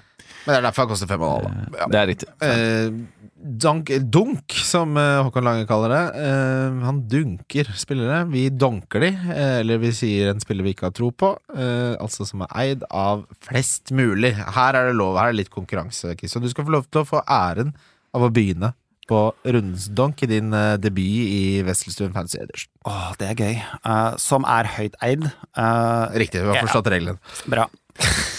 [0.48, 1.72] Men det er derfor han koster fem og en halv.
[1.76, 1.86] da.
[1.92, 2.28] Det er riktig.
[2.40, 2.94] Eh,
[3.60, 6.00] dunk, dunk, som eh, Håkon Lange kaller det.
[6.24, 8.22] Eh, han dunker spillere.
[8.32, 11.34] Vi donker de, eh, eller vi sier en spiller vi ikke har tro på.
[11.52, 14.32] eh, altså som er eid av flest mulig.
[14.40, 16.42] Her er det lov, her er det litt konkurranse, Kristian.
[16.42, 17.76] Du skal få lov til å få æren
[18.16, 18.72] av å begynne
[19.08, 22.72] på rundens donk i din uh, debut i Wesselstuen Fancy Edition.
[22.88, 23.54] Åh, det er gøy.
[23.84, 25.24] Uh, som er høyt eid.
[25.56, 27.20] Eh, Riktig, du har forstått regelen.
[27.48, 27.68] bra.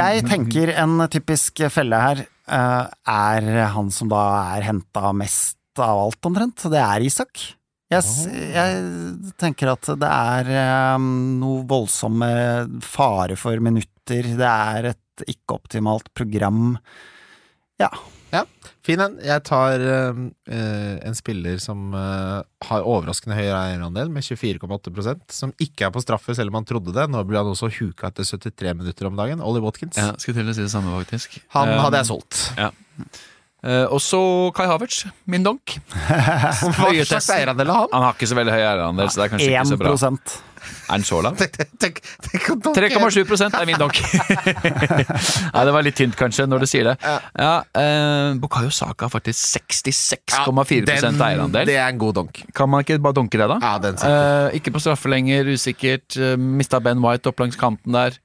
[0.00, 4.20] Jeg tenker en typisk felle her eh, er han som da
[4.56, 6.66] er henta mest av alt, omtrent.
[6.70, 7.42] Det er Isak.
[7.90, 8.06] Jeg,
[8.54, 11.08] jeg tenker at det er eh,
[11.40, 12.30] noe voldsomme
[12.86, 14.30] fare for minutter.
[14.38, 16.76] Det er et ikke-optimalt program.
[17.80, 17.90] Ja.
[18.86, 19.16] Fin en.
[19.24, 20.20] Jeg tar eh,
[21.06, 22.36] en spiller som eh,
[22.68, 26.94] har overraskende høy eierandel, med 24,8% som ikke er på straffe, selv om han trodde
[26.96, 27.08] det.
[27.10, 29.42] Nå blir han også huka etter 73 minutter om dagen.
[29.44, 29.98] Ollie Watkins.
[30.00, 31.40] Ja, skulle til å si det samme, faktisk.
[31.56, 32.44] Han um, hadde jeg solgt.
[32.58, 32.70] Ja.
[33.92, 34.20] og så
[34.56, 35.76] Kai Havertz, min donk.
[36.78, 37.92] Hva slags eierandel har han?
[37.92, 39.98] Han har ikke så veldig høy eierandel, så det er kanskje ikke så bra.
[40.70, 41.36] 1 Er den så lav?
[41.40, 44.00] Tenk, tenk, tenk å donke 3,7 er min donk.
[45.54, 46.96] Nei, det var litt tynt kanskje, når du sier det.
[47.38, 51.66] Ja, eh, Bukayo Saka har faktisk 66,4 Den- eierandel.
[51.68, 52.42] Det er en god donk.
[52.54, 53.58] Kan man ikke bare donke det, da?
[53.62, 54.00] Ja, den.
[54.00, 56.16] Eh, ikke på straffe lenger, usikkert.
[56.16, 58.18] Uh, Mista Ben White opp langs kanten der.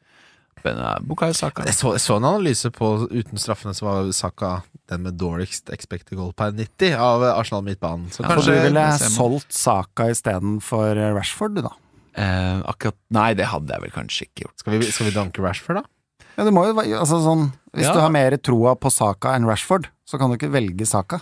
[0.64, 1.66] Ben, uh, Bukayo Saka.
[1.68, 4.56] Jeg så, jeg så en analyse på uten straffene, så var Saka
[4.89, 8.12] den med dårligst expected goal per 90 av Arsenal midtbanen.
[8.14, 11.74] Så Ja, kanskje du ville solgt Saka istedenfor Rashford, du da?
[12.16, 14.57] Eh, akkurat Nei, det hadde jeg vel kanskje ikke gjort.
[14.63, 16.26] Skal vi, skal vi danke Rashford, da?
[16.36, 17.93] Ja, du må jo, altså sånn, hvis Ja.
[17.95, 21.22] du har mer troa på Saka enn Rashford, så kan du ikke velge Saka.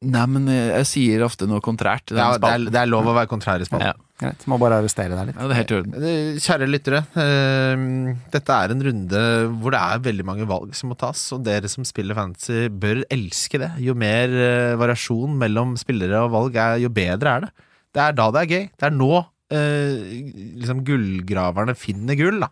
[0.00, 2.08] Nei, men eh, jeg sier ofte noe kontrært.
[2.16, 3.90] Ja, det, er, det er lov å være kontrær i spalten.
[3.92, 4.06] Ja.
[4.20, 5.36] Greit, må bare arrestere deg litt.
[5.36, 5.84] ja, er.
[6.08, 9.22] Eh, Kjære lyttere, uh, dette er en runde
[9.60, 13.02] hvor det er veldig mange valg som må tas, og dere som spiller fantasy bør
[13.12, 13.70] elske det.
[13.84, 17.52] Jo mer uh, variasjon mellom spillere og valg er, jo bedre er det.
[17.96, 18.66] Det er da det er gøy.
[18.80, 19.12] Det er nå
[19.50, 22.50] liksom gullgraverne finner gull, da.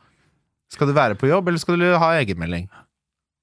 [0.68, 2.68] Skal du være på jobb, eller skal du ha egenmelding?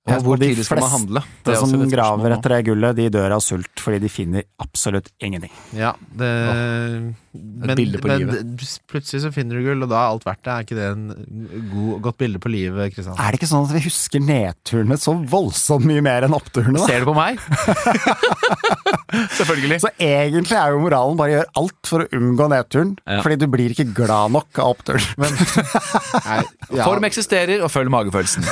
[0.06, 1.56] Og hvor de tidlig skal man fleste?
[1.58, 5.54] Som graver etter det gullet, de dør av sult fordi de finner absolutt ingenting.
[5.74, 6.30] Ja, det
[7.36, 8.78] men, bilde på men livet.
[8.92, 10.52] plutselig så finner du gull, og da er alt verdt det.
[10.56, 11.06] Er ikke det en
[11.72, 13.16] god, godt bilde på livet, Kristian?
[13.20, 16.80] Er det ikke sånn at vi husker nedturene så voldsomt mye mer enn oppturene?
[16.80, 16.88] da?
[16.90, 17.40] Ser du på meg?
[19.38, 19.80] Selvfølgelig.
[19.82, 23.22] Så egentlig er jo moralen bare gjør alt for å unngå nedturen, Ja.
[23.24, 25.06] fordi du blir ikke glad nok av oppturen.
[26.26, 26.40] Nei,
[26.76, 28.46] ja, Form eksisterer, og følg magefølelsen.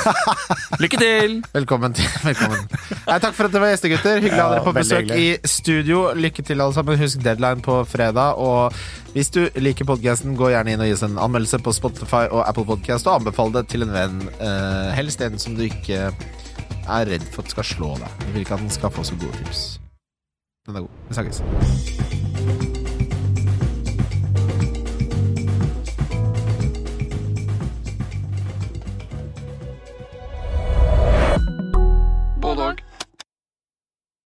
[0.80, 1.36] Lykke til!
[1.54, 2.64] velkommen til velkommen.
[3.06, 4.22] Nei, takk for at dere var gjestegutter.
[4.24, 6.00] Hyggelig å ha dere på besøk besøk i studio.
[6.18, 6.98] Lykke til, alle sammen.
[7.00, 8.38] Husk deadline på fredag.
[8.40, 8.73] Og
[9.14, 12.42] hvis du liker podkasten, gå gjerne inn og gi oss en anmeldelse på Spotify og
[12.48, 14.20] Apple Podcast, og anbefale det til en venn.
[14.40, 16.10] eh, helst en som du ikke
[16.84, 18.20] er redd for at skal slå deg.
[18.26, 19.80] Du vil ikke at den skal få så gode tips.
[20.66, 21.02] Den er god.
[21.08, 22.23] Vi snakkes.